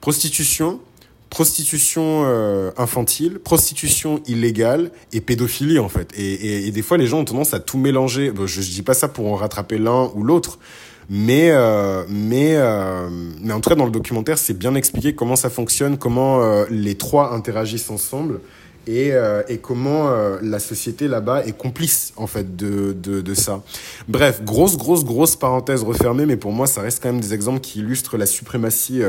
prostitution, 0.00 0.80
prostitution 1.30 2.24
euh, 2.26 2.70
infantile, 2.76 3.38
prostitution 3.38 4.20
illégale 4.26 4.90
et 5.12 5.20
pédophilie 5.20 5.78
en 5.78 5.88
fait. 5.88 6.12
Et, 6.16 6.32
et, 6.32 6.66
et, 6.68 6.70
des 6.70 6.82
fois, 6.82 6.96
les 6.96 7.06
gens 7.06 7.20
ont 7.20 7.24
tendance 7.24 7.54
à 7.54 7.60
tout 7.60 7.78
mélanger. 7.78 8.32
Je, 8.46 8.46
je 8.46 8.70
dis 8.70 8.82
pas 8.82 8.94
ça 8.94 9.08
pour 9.08 9.30
en 9.32 9.36
rattraper 9.36 9.78
l'un 9.78 10.10
ou 10.14 10.22
l'autre, 10.22 10.58
mais, 11.10 11.50
euh, 11.50 12.04
mais, 12.08 12.56
euh, 12.56 13.08
mais 13.40 13.52
en 13.52 13.60
tout 13.60 13.70
cas, 13.70 13.76
dans 13.76 13.86
le 13.86 13.90
documentaire, 13.90 14.38
c'est 14.38 14.56
bien 14.56 14.74
expliqué 14.74 15.14
comment 15.14 15.36
ça 15.36 15.50
fonctionne, 15.50 15.96
comment 15.96 16.42
euh, 16.42 16.64
les 16.70 16.96
trois 16.96 17.32
interagissent 17.32 17.90
ensemble 17.90 18.40
et, 18.86 19.12
euh, 19.12 19.42
et 19.48 19.58
comment 19.58 20.08
euh, 20.08 20.38
la 20.42 20.58
société 20.58 21.08
là-bas 21.08 21.44
est 21.44 21.56
complice 21.56 22.12
en 22.16 22.26
fait 22.26 22.56
de, 22.56 22.94
de, 22.94 23.20
de, 23.20 23.34
ça. 23.34 23.62
Bref, 24.08 24.42
grosse, 24.42 24.76
grosse, 24.76 25.04
grosse 25.04 25.36
parenthèse 25.36 25.82
refermée, 25.82 26.26
mais 26.26 26.36
pour 26.36 26.52
moi, 26.52 26.66
ça 26.66 26.80
reste 26.80 27.02
quand 27.02 27.12
même 27.12 27.20
des 27.20 27.34
exemples 27.34 27.60
qui 27.60 27.80
illustrent 27.80 28.16
la 28.16 28.26
suprématie 28.26 29.02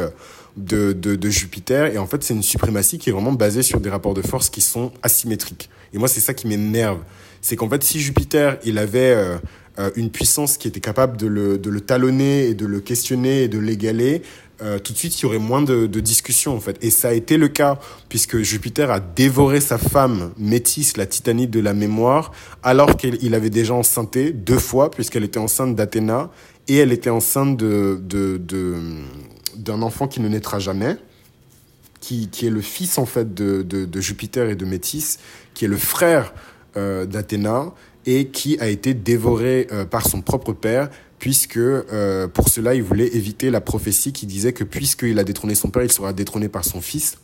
de, 0.66 0.94
de, 0.94 1.30
Jupiter. 1.30 1.88
Et 1.88 1.98
en 1.98 2.06
fait, 2.06 2.24
c'est 2.24 2.34
une 2.34 2.44
suprématie 2.44 2.98
qui 2.98 3.10
est 3.10 3.14
vraiment 3.14 3.34
basée 3.34 3.64
sur 3.64 3.80
des 3.80 3.90
rapports 3.90 4.14
de 4.14 4.22
force 4.22 4.50
qui 4.50 4.62
sont 4.62 4.92
asymétriques. 5.02 5.70
Et 5.94 5.98
moi, 5.98 6.08
c'est 6.08 6.20
ça 6.20 6.34
qui 6.34 6.48
m'énerve. 6.48 7.00
C'est 7.42 7.56
qu'en 7.56 7.70
fait, 7.70 7.84
si 7.84 8.00
Jupiter, 8.00 8.58
il 8.66 8.78
avait 8.78 9.16
euh, 9.80 9.90
une 9.96 10.10
puissance 10.10 10.58
qui 10.58 10.68
était 10.68 10.82
capable 10.82 11.18
de 11.18 11.28
le, 11.28 11.58
de 11.58 11.70
le 11.70 11.82
talonner 11.82 12.48
et 12.48 12.54
de 12.54 12.66
le 12.66 12.80
questionner 12.80 13.44
et 13.44 13.48
de 13.48 13.60
l'égaler, 13.60 14.22
euh, 14.62 14.78
tout 14.78 14.92
de 14.92 14.98
suite, 14.98 15.18
il 15.20 15.24
y 15.24 15.26
aurait 15.26 15.40
moins 15.40 15.62
de, 15.62 15.88
de 15.88 16.00
discussions, 16.00 16.56
en 16.56 16.60
fait. 16.60 16.78
Et 16.82 16.90
ça 16.90 17.10
a 17.10 17.14
été 17.14 17.38
le 17.38 17.48
cas, 17.48 17.80
puisque 18.10 18.40
Jupiter 18.40 18.92
a 18.92 19.00
dévoré 19.00 19.62
sa 19.62 19.78
femme 19.78 20.32
métisse, 20.38 20.98
la 20.98 21.06
titanite 21.06 21.50
de 21.50 21.62
la 21.62 21.74
mémoire, 21.74 22.32
alors 22.62 22.98
qu'il 22.98 23.34
avait 23.36 23.50
déjà 23.50 23.74
enceinté 23.74 24.32
deux 24.32 24.60
fois, 24.60 24.92
puisqu'elle 24.92 25.24
était 25.24 25.40
enceinte 25.40 25.76
d'Athéna, 25.76 26.30
et 26.68 26.78
elle 26.78 26.92
était 26.92 27.10
enceinte 27.10 27.58
de, 27.58 28.00
de, 28.04 28.76
d'un 29.60 29.82
enfant 29.82 30.08
qui 30.08 30.20
ne 30.22 30.28
naîtra 30.28 30.60
jamais, 30.60 30.98
qui, 32.00 32.30
qui 32.30 32.48
est 32.48 32.50
le 32.50 32.62
fils, 32.62 32.98
en 32.98 33.06
fait, 33.06 33.34
de, 33.34 33.62
de, 33.62 34.02
Jupiter 34.02 34.50
et 34.50 34.56
de 34.56 34.66
Métis, 34.66 35.20
qui 35.54 35.66
est 35.66 35.68
le 35.68 35.78
frère 35.78 36.34
euh, 36.78 37.06
d'Athéna, 37.06 37.74
et 38.06 38.30
qui 38.30 38.60
a 38.60 38.68
été 38.68 38.94
dévoré 38.94 39.68
euh, 39.72 39.86
par 39.86 40.08
son 40.08 40.22
propre 40.22 40.54
père, 40.54 40.90
puisque 41.20 41.58
euh, 41.58 42.28
pour 42.28 42.48
cela 42.48 42.74
il 42.74 42.82
voulait 42.82 43.14
éviter 43.16 43.52
la 43.52 43.60
prophétie 43.60 44.14
qui 44.14 44.26
disait 44.26 44.54
que 44.54 44.64
puisqu'il 44.64 45.20
a 45.20 45.24
détrôné 45.24 45.54
son 45.54 45.70
père, 45.70 45.84
il 45.84 45.92
sera 45.92 46.14
détrôné 46.14 46.48
par 46.48 46.64
son 46.64 46.80
fils 46.80 47.18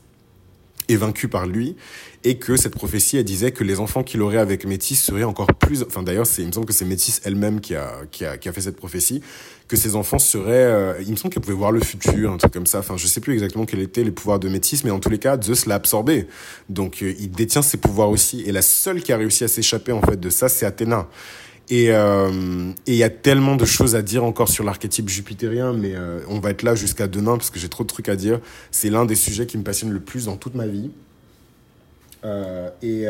et 0.88 0.96
vaincu 0.96 1.28
par 1.28 1.46
lui, 1.46 1.76
et 2.24 2.38
que 2.38 2.58
cette 2.58 2.74
prophétie, 2.74 3.18
elle 3.18 3.24
disait 3.24 3.52
que 3.52 3.64
les 3.64 3.80
enfants 3.80 4.04
qu'il 4.04 4.22
aurait 4.22 4.38
avec 4.38 4.66
Métis 4.66 5.02
seraient 5.02 5.24
encore 5.24 5.48
plus... 5.48 5.84
Enfin 5.84 6.04
d'ailleurs, 6.04 6.26
il 6.38 6.48
me 6.48 6.52
semble 6.52 6.66
que 6.66 6.74
c'est 6.74 6.86
Métis 6.86 7.22
elle-même 7.24 7.62
qui 7.62 7.76
a, 7.76 7.92
qui, 8.12 8.26
a, 8.26 8.38
qui 8.38 8.50
a 8.50 8.54
fait 8.54 8.62
cette 8.62 8.78
prophétie, 8.78 9.22
que 9.68 9.76
ses 9.76 9.96
enfants 9.96 10.20
seraient... 10.20 10.54
Euh, 10.54 10.94
il 11.02 11.12
me 11.12 11.16
semble 11.16 11.34
qu'elle 11.34 11.44
pouvait 11.44 11.56
voir 11.56 11.72
le 11.72 11.82
futur, 11.82 12.32
un 12.32 12.38
truc 12.38 12.54
comme 12.54 12.66
ça. 12.66 12.80
Enfin, 12.80 12.98
je 12.98 13.06
sais 13.06 13.22
plus 13.22 13.34
exactement 13.34 13.66
quels 13.66 13.82
étaient 13.82 14.04
les 14.04 14.12
pouvoirs 14.12 14.40
de 14.40 14.50
Métis, 14.50 14.84
mais 14.84 14.92
en 14.92 15.00
tous 15.00 15.10
les 15.10 15.20
cas, 15.20 15.40
Zeus 15.40 15.68
l'a 15.68 15.76
absorbé. 15.76 16.28
Donc 16.70 17.04
euh, 17.04 17.14
il 17.20 17.30
détient 17.30 17.62
ses 17.62 17.78
pouvoirs 17.78 18.10
aussi. 18.10 18.42
Et 18.42 18.52
la 18.52 18.64
seule 18.64 19.04
qui 19.04 19.14
a 19.14 19.18
réussi 19.18 19.44
à 19.44 19.48
s'échapper 19.48 19.92
en 19.92 20.02
fait 20.02 20.20
de 20.20 20.30
ça, 20.30 20.50
c'est 20.50 20.66
Athéna. 20.66 21.08
Et 21.70 21.88
euh, 21.90 22.72
il 22.86 22.94
y 22.94 23.04
a 23.04 23.10
tellement 23.10 23.56
de 23.56 23.66
choses 23.66 23.96
à 23.96 24.02
dire 24.02 24.24
encore 24.24 24.50
sur 24.50 24.64
l'archétype 24.64 25.10
jupitérien, 25.10 25.74
mais 25.74 25.96
euh, 25.96 26.20
on 26.28 26.40
va 26.40 26.52
être 26.52 26.62
là 26.62 26.76
jusqu'à 26.76 27.08
demain 27.08 27.38
parce 27.38 27.50
que 27.50 27.58
j'ai 27.58 27.70
trop 27.70 27.84
de 27.84 27.90
trucs 27.90 28.10
à 28.10 28.16
dire. 28.16 28.40
C'est 28.70 28.90
l'un 28.90 29.06
des 29.06 29.16
sujets 29.16 29.48
qui 29.48 29.58
me 29.58 29.64
passionne 29.64 29.92
le 29.92 30.00
plus 30.00 30.26
dans 30.26 30.38
toute 30.38 30.54
ma 30.54 30.68
vie. 30.68 30.92
Euh, 32.24 32.70
et, 32.84 33.06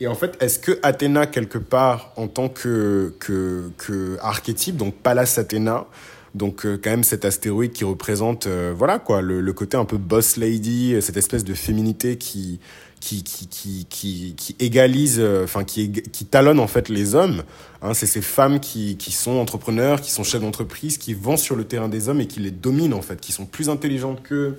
et 0.00 0.06
en 0.08 0.14
fait, 0.14 0.36
est-ce 0.40 0.58
que 0.58 0.78
Athéna, 0.82 1.26
quelque 1.26 1.58
part, 1.58 2.12
en 2.16 2.26
tant 2.26 2.48
que, 2.48 3.14
que, 3.20 3.70
que 3.78 4.18
archétype, 4.20 4.76
donc 4.76 4.94
Pallas 4.94 5.36
Athéna, 5.38 5.86
donc 6.34 6.64
euh, 6.64 6.78
quand 6.82 6.90
même 6.90 7.04
cet 7.04 7.24
astéroïde 7.24 7.72
qui 7.72 7.84
représente 7.84 8.46
voilà 8.46 8.98
quoi 8.98 9.20
le, 9.22 9.52
côté 9.52 9.76
un 9.76 9.84
peu 9.84 9.98
boss 9.98 10.36
lady 10.36 10.96
cette 11.00 11.16
espèce 11.16 11.44
de 11.44 11.54
féminité 11.54 12.16
qui 12.16 12.60
qui, 13.02 13.24
qui, 13.24 13.86
qui, 13.88 14.34
qui, 14.36 14.56
égalise, 14.60 15.16
euh, 15.18 15.44
enfin 15.44 15.64
qui, 15.64 15.90
qui 15.90 16.24
talonne 16.24 16.60
en 16.60 16.68
fait 16.68 16.88
les 16.88 17.14
hommes. 17.14 17.42
Hein, 17.82 17.94
c'est 17.94 18.06
ces 18.06 18.22
femmes 18.22 18.60
qui, 18.60 18.96
qui 18.96 19.10
sont 19.10 19.32
entrepreneurs, 19.32 20.00
qui 20.00 20.12
sont 20.12 20.22
chefs 20.22 20.40
d'entreprise, 20.40 20.98
qui 20.98 21.12
vont 21.12 21.36
sur 21.36 21.56
le 21.56 21.64
terrain 21.64 21.88
des 21.88 22.08
hommes 22.08 22.20
et 22.20 22.26
qui 22.26 22.40
les 22.40 22.52
dominent 22.52 22.94
en 22.94 23.02
fait, 23.02 23.20
qui 23.20 23.32
sont 23.32 23.44
plus 23.44 23.68
intelligentes 23.68 24.22
qu'eux, 24.22 24.56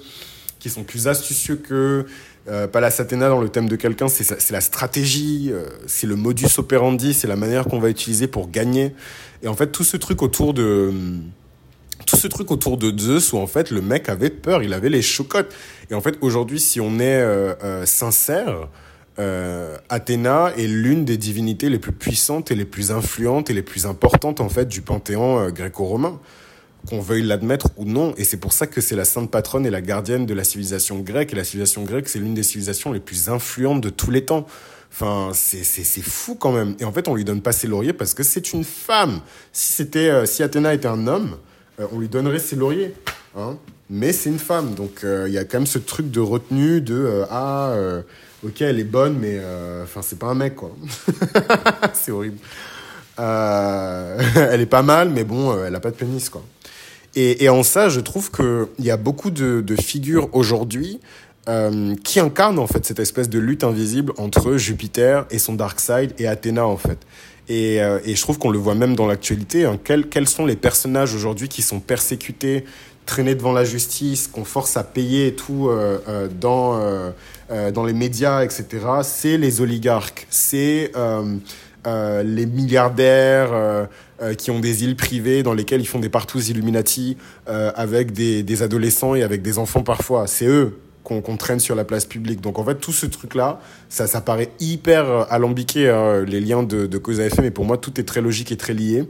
qui 0.59 0.69
sont 0.69 0.83
plus 0.83 1.07
astucieux 1.07 1.55
qu'eux. 1.55 2.05
Euh, 2.49 2.67
Athéna 2.73 3.29
dans 3.29 3.39
le 3.39 3.47
thème 3.47 3.69
de 3.69 3.77
quelqu'un, 3.77 4.09
c'est 4.09 4.51
la 4.51 4.59
stratégie, 4.59 5.49
euh, 5.49 5.65
c'est 5.87 6.07
le 6.07 6.17
modus 6.17 6.57
operandi, 6.57 7.13
c'est 7.13 7.27
la 7.27 7.37
manière 7.37 7.63
qu'on 7.63 7.79
va 7.79 7.89
utiliser 7.89 8.27
pour 8.27 8.49
gagner. 8.49 8.93
Et 9.41 9.47
en 9.47 9.55
fait, 9.55 9.67
tout 9.67 9.85
ce 9.85 9.95
truc 9.95 10.21
autour 10.21 10.53
de 10.53 10.91
tout 12.13 12.19
ce 12.19 12.27
truc 12.27 12.51
autour 12.51 12.77
de 12.77 12.95
Zeus 12.95 13.33
où 13.33 13.37
en 13.37 13.47
fait 13.47 13.71
le 13.71 13.81
mec 13.81 14.07
avait 14.07 14.29
peur, 14.29 14.61
il 14.61 14.73
avait 14.73 14.89
les 14.89 15.01
chocottes. 15.01 15.53
Et 15.89 15.95
en 15.95 16.01
fait 16.01 16.17
aujourd'hui, 16.21 16.59
si 16.59 16.79
on 16.79 16.99
est 16.99 17.21
euh, 17.21 17.55
euh, 17.63 17.85
sincère, 17.87 18.67
euh, 19.17 19.77
Athéna 19.89 20.53
est 20.55 20.67
l'une 20.67 21.05
des 21.05 21.17
divinités 21.17 21.69
les 21.69 21.79
plus 21.79 21.91
puissantes 21.91 22.51
et 22.51 22.55
les 22.55 22.65
plus 22.65 22.91
influentes 22.91 23.49
et 23.49 23.53
les 23.53 23.63
plus 23.63 23.87
importantes 23.87 24.41
en 24.41 24.49
fait 24.49 24.67
du 24.67 24.81
panthéon 24.81 25.49
gréco-romain, 25.49 26.19
qu'on 26.87 26.99
veuille 26.99 27.23
l'admettre 27.23 27.69
ou 27.77 27.85
non. 27.85 28.13
Et 28.17 28.25
c'est 28.25 28.37
pour 28.37 28.53
ça 28.53 28.67
que 28.67 28.79
c'est 28.79 28.95
la 28.95 29.05
sainte 29.05 29.31
patronne 29.31 29.65
et 29.65 29.71
la 29.71 29.81
gardienne 29.81 30.27
de 30.27 30.33
la 30.35 30.43
civilisation 30.43 30.99
grecque. 30.99 31.33
Et 31.33 31.35
la 31.35 31.43
civilisation 31.43 31.83
grecque, 31.83 32.09
c'est 32.09 32.19
l'une 32.19 32.35
des 32.35 32.43
civilisations 32.43 32.91
les 32.91 32.99
plus 32.99 33.29
influentes 33.29 33.81
de 33.81 33.89
tous 33.89 34.11
les 34.11 34.23
temps. 34.25 34.45
Enfin, 34.91 35.31
c'est 35.33 36.03
fou 36.03 36.35
quand 36.35 36.51
même. 36.51 36.75
Et 36.79 36.85
en 36.85 36.91
fait, 36.91 37.07
on 37.07 37.15
lui 37.15 37.23
donne 37.23 37.41
pas 37.41 37.53
ses 37.53 37.65
lauriers 37.67 37.93
parce 37.93 38.13
que 38.13 38.21
c'est 38.21 38.53
une 38.53 38.63
femme. 38.63 39.21
Si 39.51 39.73
c'était, 39.73 40.27
si 40.27 40.43
Athéna 40.43 40.75
était 40.75 40.87
un 40.87 41.07
homme, 41.07 41.37
euh, 41.79 41.87
on 41.91 41.99
lui 41.99 42.07
donnerait 42.07 42.39
ses 42.39 42.55
lauriers. 42.55 42.93
Hein 43.35 43.57
mais 43.89 44.13
c'est 44.13 44.29
une 44.29 44.39
femme, 44.39 44.73
donc 44.73 44.99
il 45.03 45.07
euh, 45.07 45.29
y 45.29 45.37
a 45.37 45.43
quand 45.43 45.59
même 45.59 45.67
ce 45.67 45.77
truc 45.77 46.09
de 46.09 46.19
retenue 46.19 46.81
de 46.81 46.95
euh, 46.95 47.25
ah 47.29 47.75
ok 48.43 48.61
elle 48.61 48.79
est 48.79 48.85
bonne 48.85 49.17
mais 49.19 49.39
enfin 49.83 50.01
c'est 50.01 50.17
pas 50.17 50.27
un 50.27 50.35
mec 50.35 50.55
quoi. 50.55 50.71
c'est 51.93 52.11
horrible. 52.11 52.37
elle 53.17 54.61
est 54.61 54.69
pas 54.69 54.81
mal 54.81 55.09
mais 55.09 55.23
bon 55.23 55.63
elle 55.63 55.75
a 55.75 55.79
pas 55.79 55.91
de 55.91 55.95
pénis 55.95 56.29
quoi. 56.29 56.43
Et, 57.15 57.43
et 57.43 57.49
en 57.49 57.61
ça 57.61 57.89
je 57.89 57.99
trouve 57.99 58.31
que 58.31 58.69
il 58.79 58.85
y 58.85 58.91
a 58.91 58.97
beaucoup 58.97 59.29
de, 59.29 59.61
de 59.61 59.75
figures 59.75 60.29
aujourd'hui 60.33 60.99
qui 62.03 62.19
incarnent 62.19 62.59
en 62.59 62.67
fait 62.67 62.85
cette 62.85 62.99
espèce 62.99 63.29
de 63.29 63.37
lutte 63.37 63.63
invisible 63.63 64.13
entre 64.17 64.55
Jupiter 64.55 65.25
et 65.29 65.39
son 65.39 65.53
dark 65.53 65.79
side 65.79 66.13
et 66.17 66.27
Athéna 66.27 66.65
en 66.65 66.77
fait. 66.77 66.99
Et, 67.49 67.81
euh, 67.81 67.99
et 68.05 68.15
je 68.15 68.21
trouve 68.21 68.37
qu'on 68.37 68.49
le 68.49 68.57
voit 68.57 68.75
même 68.75 68.95
dans 68.95 69.07
l'actualité. 69.07 69.65
Hein. 69.65 69.77
Quels, 69.83 70.07
quels 70.07 70.29
sont 70.29 70.45
les 70.45 70.55
personnages 70.55 71.13
aujourd'hui 71.13 71.49
qui 71.49 71.61
sont 71.61 71.79
persécutés, 71.79 72.63
traînés 73.05 73.35
devant 73.35 73.51
la 73.51 73.65
justice, 73.65 74.27
qu'on 74.27 74.45
force 74.45 74.77
à 74.77 74.83
payer 74.83 75.27
et 75.27 75.35
tout 75.35 75.67
euh, 75.67 75.99
euh, 76.07 76.27
dans, 76.27 76.79
euh, 76.79 77.11
euh, 77.51 77.71
dans 77.71 77.83
les 77.83 77.93
médias, 77.93 78.43
etc. 78.43 78.65
C'est 79.03 79.37
les 79.37 79.61
oligarques, 79.61 80.27
c'est 80.29 80.91
les 81.85 82.45
milliardaires 82.45 83.89
qui 84.37 84.51
ont 84.51 84.61
des 84.61 84.85
îles 84.85 84.95
privées 84.95 85.43
dans 85.43 85.53
lesquelles 85.53 85.81
ils 85.81 85.87
font 85.87 85.99
des 85.99 86.07
partous 86.07 86.49
Illuminati 86.49 87.17
avec 87.45 88.13
des, 88.13 88.41
des 88.41 88.63
adolescents 88.63 89.15
et 89.15 89.23
avec 89.23 89.41
des 89.41 89.57
enfants 89.57 89.83
parfois. 89.83 90.27
C'est 90.27 90.45
eux 90.45 90.79
qu'on 91.03 91.37
traîne 91.37 91.59
sur 91.59 91.75
la 91.75 91.83
place 91.83 92.05
publique. 92.05 92.41
Donc 92.41 92.59
en 92.59 92.63
fait, 92.63 92.75
tout 92.75 92.93
ce 92.93 93.05
truc-là, 93.05 93.59
ça, 93.89 94.07
ça 94.07 94.21
paraît 94.21 94.51
hyper 94.59 95.09
euh, 95.09 95.23
alambiqué, 95.29 95.89
hein, 95.89 96.23
les 96.23 96.39
liens 96.39 96.63
de, 96.63 96.97
cause 96.97 97.19
à 97.19 97.25
effet, 97.25 97.41
mais 97.41 97.51
pour 97.51 97.65
moi, 97.65 97.77
tout 97.77 97.99
est 97.99 98.03
très 98.03 98.21
logique 98.21 98.51
et 98.51 98.57
très 98.57 98.73
lié. 98.73 99.07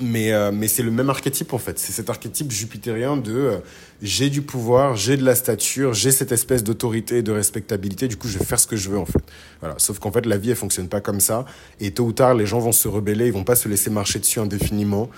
Mais, 0.00 0.32
euh, 0.32 0.50
mais 0.52 0.68
c'est 0.68 0.82
le 0.82 0.90
même 0.90 1.10
archétype 1.10 1.52
en 1.52 1.58
fait. 1.58 1.78
C'est 1.78 1.92
cet 1.92 2.08
archétype 2.10 2.50
jupitérien 2.50 3.16
de 3.16 3.32
euh, 3.32 3.58
j'ai 4.00 4.30
du 4.30 4.42
pouvoir, 4.42 4.96
j'ai 4.96 5.16
de 5.16 5.24
la 5.24 5.34
stature, 5.34 5.92
j'ai 5.92 6.10
cette 6.10 6.32
espèce 6.32 6.64
d'autorité 6.64 7.18
et 7.18 7.22
de 7.22 7.30
respectabilité, 7.30 8.08
du 8.08 8.16
coup 8.16 8.26
je 8.26 8.38
vais 8.38 8.44
faire 8.44 8.58
ce 8.58 8.66
que 8.66 8.74
je 8.74 8.88
veux 8.88 8.98
en 8.98 9.04
fait. 9.04 9.22
Voilà. 9.60 9.74
Sauf 9.78 9.98
qu'en 10.00 10.10
fait 10.10 10.26
la 10.26 10.38
vie 10.38 10.50
elle 10.50 10.56
fonctionne 10.56 10.88
pas 10.88 11.00
comme 11.00 11.20
ça. 11.20 11.44
Et 11.78 11.92
tôt 11.92 12.04
ou 12.04 12.12
tard 12.12 12.34
les 12.34 12.46
gens 12.46 12.58
vont 12.58 12.72
se 12.72 12.88
rebeller, 12.88 13.26
ils 13.26 13.32
vont 13.32 13.44
pas 13.44 13.54
se 13.54 13.68
laisser 13.68 13.90
marcher 13.90 14.18
dessus 14.18 14.40
indéfiniment. 14.40 15.08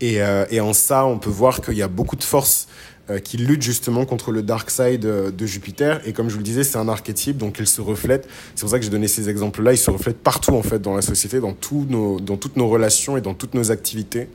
Et, 0.00 0.18
et 0.50 0.60
en 0.60 0.72
ça, 0.72 1.06
on 1.06 1.20
peut 1.20 1.30
voir 1.30 1.60
qu'il 1.60 1.74
y 1.74 1.82
a 1.82 1.86
beaucoup 1.86 2.16
de 2.16 2.24
forces 2.24 2.66
euh, 3.12 3.18
qui 3.18 3.36
lutte 3.36 3.62
justement 3.62 4.04
contre 4.04 4.32
le 4.32 4.42
dark 4.42 4.70
side 4.70 5.04
euh, 5.04 5.30
de 5.30 5.46
Jupiter. 5.46 6.00
Et 6.06 6.12
comme 6.12 6.28
je 6.28 6.34
vous 6.34 6.38
le 6.38 6.44
disais, 6.44 6.64
c'est 6.64 6.78
un 6.78 6.88
archétype, 6.88 7.36
donc 7.36 7.56
il 7.58 7.66
se 7.66 7.80
reflète. 7.80 8.28
C'est 8.54 8.62
pour 8.62 8.70
ça 8.70 8.78
que 8.78 8.84
j'ai 8.84 8.90
donné 8.90 9.08
ces 9.08 9.28
exemples-là. 9.28 9.72
Il 9.72 9.78
se 9.78 9.90
reflète 9.90 10.18
partout 10.18 10.52
en 10.52 10.62
fait 10.62 10.80
dans 10.80 10.94
la 10.94 11.02
société, 11.02 11.40
dans, 11.40 11.54
nos, 11.88 12.20
dans 12.20 12.36
toutes 12.36 12.56
nos 12.56 12.68
relations 12.68 13.16
et 13.16 13.20
dans 13.20 13.34
toutes 13.34 13.54
nos 13.54 13.70
activités. 13.70 14.28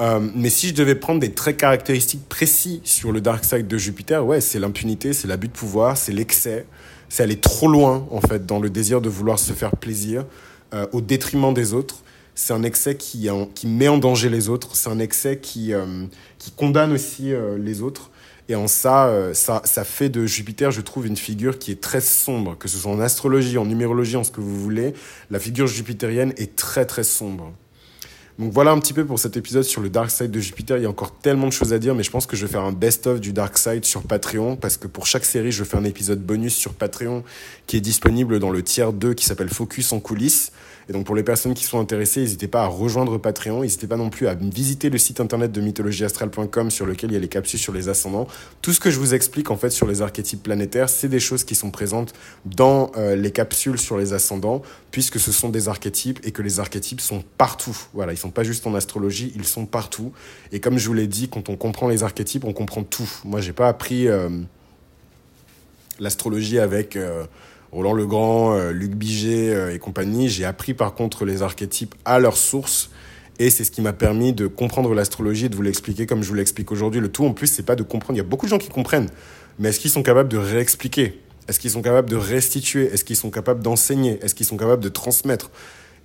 Euh, 0.00 0.18
mais 0.34 0.50
si 0.50 0.68
je 0.68 0.74
devais 0.74 0.94
prendre 0.94 1.20
des 1.20 1.32
traits 1.32 1.58
caractéristiques 1.58 2.28
précis 2.28 2.80
sur 2.84 3.12
le 3.12 3.20
dark 3.20 3.44
side 3.44 3.68
de 3.68 3.78
Jupiter, 3.78 4.26
ouais, 4.26 4.40
c'est 4.40 4.58
l'impunité, 4.58 5.12
c'est 5.12 5.28
l'abus 5.28 5.48
de 5.48 5.52
pouvoir, 5.52 5.96
c'est 5.96 6.12
l'excès, 6.12 6.66
c'est 7.08 7.22
aller 7.22 7.38
trop 7.38 7.68
loin 7.68 8.06
en 8.10 8.20
fait 8.20 8.44
dans 8.46 8.58
le 8.58 8.70
désir 8.70 9.00
de 9.00 9.08
vouloir 9.08 9.38
se 9.38 9.52
faire 9.52 9.76
plaisir 9.76 10.24
au 10.92 11.00
détriment 11.00 11.52
des 11.52 11.74
autres 11.74 11.96
c'est 12.34 12.52
un 12.52 12.62
excès 12.62 12.96
qui, 12.96 13.28
qui 13.54 13.66
met 13.66 13.88
en 13.88 13.98
danger 13.98 14.28
les 14.28 14.48
autres, 14.48 14.76
c'est 14.76 14.88
un 14.88 14.98
excès 14.98 15.38
qui, 15.38 15.72
euh, 15.74 16.04
qui 16.38 16.50
condamne 16.50 16.92
aussi 16.92 17.32
euh, 17.32 17.58
les 17.58 17.82
autres. 17.82 18.10
Et 18.48 18.56
en 18.56 18.66
ça, 18.66 19.06
euh, 19.06 19.32
ça, 19.32 19.62
ça 19.64 19.84
fait 19.84 20.08
de 20.08 20.26
Jupiter, 20.26 20.72
je 20.72 20.80
trouve, 20.80 21.06
une 21.06 21.16
figure 21.16 21.58
qui 21.58 21.70
est 21.70 21.80
très 21.80 22.00
sombre, 22.00 22.58
que 22.58 22.66
ce 22.66 22.78
soit 22.78 22.90
en 22.90 22.98
astrologie, 22.98 23.58
en 23.58 23.64
numérologie, 23.64 24.16
en 24.16 24.24
ce 24.24 24.32
que 24.32 24.40
vous 24.40 24.60
voulez. 24.60 24.92
La 25.30 25.38
figure 25.38 25.68
jupitérienne 25.68 26.32
est 26.36 26.56
très 26.56 26.84
très 26.84 27.04
sombre. 27.04 27.52
Donc 28.40 28.54
voilà 28.54 28.70
un 28.70 28.78
petit 28.78 28.94
peu 28.94 29.04
pour 29.04 29.18
cet 29.18 29.36
épisode 29.36 29.64
sur 29.64 29.82
le 29.82 29.90
Dark 29.90 30.10
Side 30.10 30.30
de 30.30 30.40
Jupiter. 30.40 30.78
Il 30.78 30.84
y 30.84 30.86
a 30.86 30.88
encore 30.88 31.12
tellement 31.12 31.46
de 31.46 31.52
choses 31.52 31.74
à 31.74 31.78
dire, 31.78 31.94
mais 31.94 32.02
je 32.02 32.10
pense 32.10 32.24
que 32.24 32.36
je 32.36 32.46
vais 32.46 32.50
faire 32.50 32.64
un 32.64 32.72
best-of 32.72 33.20
du 33.20 33.34
Dark 33.34 33.58
Side 33.58 33.84
sur 33.84 34.02
Patreon, 34.02 34.56
parce 34.56 34.78
que 34.78 34.86
pour 34.86 35.06
chaque 35.06 35.26
série, 35.26 35.52
je 35.52 35.62
fais 35.62 35.76
un 35.76 35.84
épisode 35.84 36.22
bonus 36.22 36.54
sur 36.54 36.72
Patreon 36.72 37.22
qui 37.66 37.76
est 37.76 37.82
disponible 37.82 38.38
dans 38.38 38.48
le 38.48 38.62
tiers 38.62 38.94
2 38.94 39.12
qui 39.12 39.26
s'appelle 39.26 39.50
Focus 39.50 39.92
en 39.92 40.00
coulisses. 40.00 40.52
Et 40.90 40.92
donc 40.92 41.06
pour 41.06 41.14
les 41.14 41.22
personnes 41.22 41.54
qui 41.54 41.62
sont 41.62 41.78
intéressées, 41.78 42.20
n'hésitez 42.20 42.48
pas 42.48 42.64
à 42.64 42.66
rejoindre 42.66 43.16
Patreon, 43.16 43.60
n'hésitez 43.60 43.86
pas 43.86 43.96
non 43.96 44.10
plus 44.10 44.26
à 44.26 44.34
visiter 44.34 44.90
le 44.90 44.98
site 44.98 45.20
internet 45.20 45.52
de 45.52 45.60
mythologieastrale.com 45.60 46.68
sur 46.72 46.84
lequel 46.84 47.10
il 47.10 47.14
y 47.14 47.16
a 47.16 47.20
les 47.20 47.28
capsules 47.28 47.60
sur 47.60 47.72
les 47.72 47.88
ascendants. 47.88 48.26
Tout 48.60 48.72
ce 48.72 48.80
que 48.80 48.90
je 48.90 48.98
vous 48.98 49.14
explique 49.14 49.52
en 49.52 49.56
fait 49.56 49.70
sur 49.70 49.86
les 49.86 50.02
archétypes 50.02 50.42
planétaires, 50.42 50.88
c'est 50.88 51.06
des 51.06 51.20
choses 51.20 51.44
qui 51.44 51.54
sont 51.54 51.70
présentes 51.70 52.12
dans 52.44 52.90
euh, 52.96 53.14
les 53.14 53.30
capsules 53.30 53.78
sur 53.78 53.98
les 53.98 54.14
ascendants, 54.14 54.62
puisque 54.90 55.20
ce 55.20 55.30
sont 55.30 55.48
des 55.48 55.68
archétypes 55.68 56.18
et 56.24 56.32
que 56.32 56.42
les 56.42 56.58
archétypes 56.58 57.00
sont 57.00 57.22
partout. 57.38 57.76
Voilà, 57.94 58.12
ils 58.12 58.18
sont 58.18 58.29
pas 58.30 58.44
juste 58.44 58.66
en 58.66 58.74
astrologie, 58.74 59.32
ils 59.34 59.46
sont 59.46 59.66
partout. 59.66 60.12
Et 60.52 60.60
comme 60.60 60.78
je 60.78 60.86
vous 60.86 60.94
l'ai 60.94 61.06
dit, 61.06 61.28
quand 61.28 61.48
on 61.48 61.56
comprend 61.56 61.88
les 61.88 62.02
archétypes, 62.02 62.44
on 62.44 62.52
comprend 62.52 62.82
tout. 62.82 63.08
Moi, 63.24 63.40
j'ai 63.40 63.52
pas 63.52 63.68
appris 63.68 64.08
euh, 64.08 64.28
l'astrologie 65.98 66.58
avec 66.58 66.96
euh, 66.96 67.24
Roland 67.72 67.92
Legrand, 67.92 68.54
euh, 68.54 68.72
Luc 68.72 68.92
Biget 68.92 69.54
euh, 69.54 69.74
et 69.74 69.78
compagnie. 69.78 70.28
J'ai 70.28 70.44
appris 70.44 70.74
par 70.74 70.94
contre 70.94 71.24
les 71.24 71.42
archétypes 71.42 71.94
à 72.04 72.18
leur 72.18 72.36
source. 72.36 72.90
Et 73.38 73.48
c'est 73.48 73.64
ce 73.64 73.70
qui 73.70 73.80
m'a 73.80 73.92
permis 73.92 74.32
de 74.32 74.46
comprendre 74.46 74.92
l'astrologie 74.92 75.46
et 75.46 75.48
de 75.48 75.56
vous 75.56 75.62
l'expliquer 75.62 76.04
comme 76.04 76.22
je 76.22 76.28
vous 76.28 76.34
l'explique 76.34 76.70
aujourd'hui. 76.72 77.00
Le 77.00 77.10
tout 77.10 77.24
en 77.24 77.32
plus, 77.32 77.46
c'est 77.46 77.62
pas 77.62 77.76
de 77.76 77.82
comprendre. 77.82 78.16
Il 78.16 78.22
y 78.22 78.26
a 78.26 78.28
beaucoup 78.28 78.46
de 78.46 78.50
gens 78.50 78.58
qui 78.58 78.68
comprennent. 78.68 79.08
Mais 79.58 79.70
est-ce 79.70 79.80
qu'ils 79.80 79.90
sont 79.90 80.02
capables 80.02 80.28
de 80.28 80.36
réexpliquer? 80.36 81.20
Est-ce 81.48 81.58
qu'ils 81.58 81.70
sont 81.70 81.82
capables 81.82 82.10
de 82.10 82.16
restituer? 82.16 82.92
Est-ce 82.92 83.04
qu'ils 83.04 83.16
sont 83.16 83.30
capables 83.30 83.62
d'enseigner? 83.62 84.18
Est-ce 84.22 84.34
qu'ils 84.34 84.46
sont 84.46 84.56
capables 84.56 84.82
de 84.82 84.88
transmettre? 84.88 85.50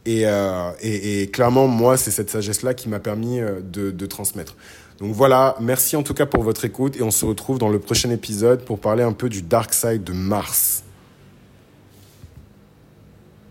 Et, 0.06 0.26
euh, 0.26 0.72
et, 0.82 1.22
et, 1.22 1.28
clairement, 1.28 1.68
moi, 1.68 1.98
c'est 1.98 2.12
cette 2.12 2.30
sagesse-là 2.30 2.74
qui 2.74 2.89
m'a 2.89 3.00
permis 3.00 3.39
de, 3.39 3.91
de 3.91 4.06
transmettre. 4.06 4.56
Donc 5.00 5.13
voilà, 5.13 5.58
merci 5.60 5.98
en 5.98 6.04
tout 6.04 6.13
cas 6.13 6.26
pour 6.26 6.44
votre 6.44 6.63
écoute 6.63 6.96
et 6.96 7.04
on 7.04 7.12
se 7.12 7.26
retrouve 7.26 7.60
dans 7.60 7.68
le 7.68 7.80
prochain 7.80 8.10
épisode 8.12 8.63
pour 8.63 8.80
parler 8.80 9.04
un 9.04 9.12
peu 9.12 9.28
du 9.28 9.41
dark 9.41 9.74
side 9.74 10.06
de 10.06 10.13
Mars. 10.13 10.85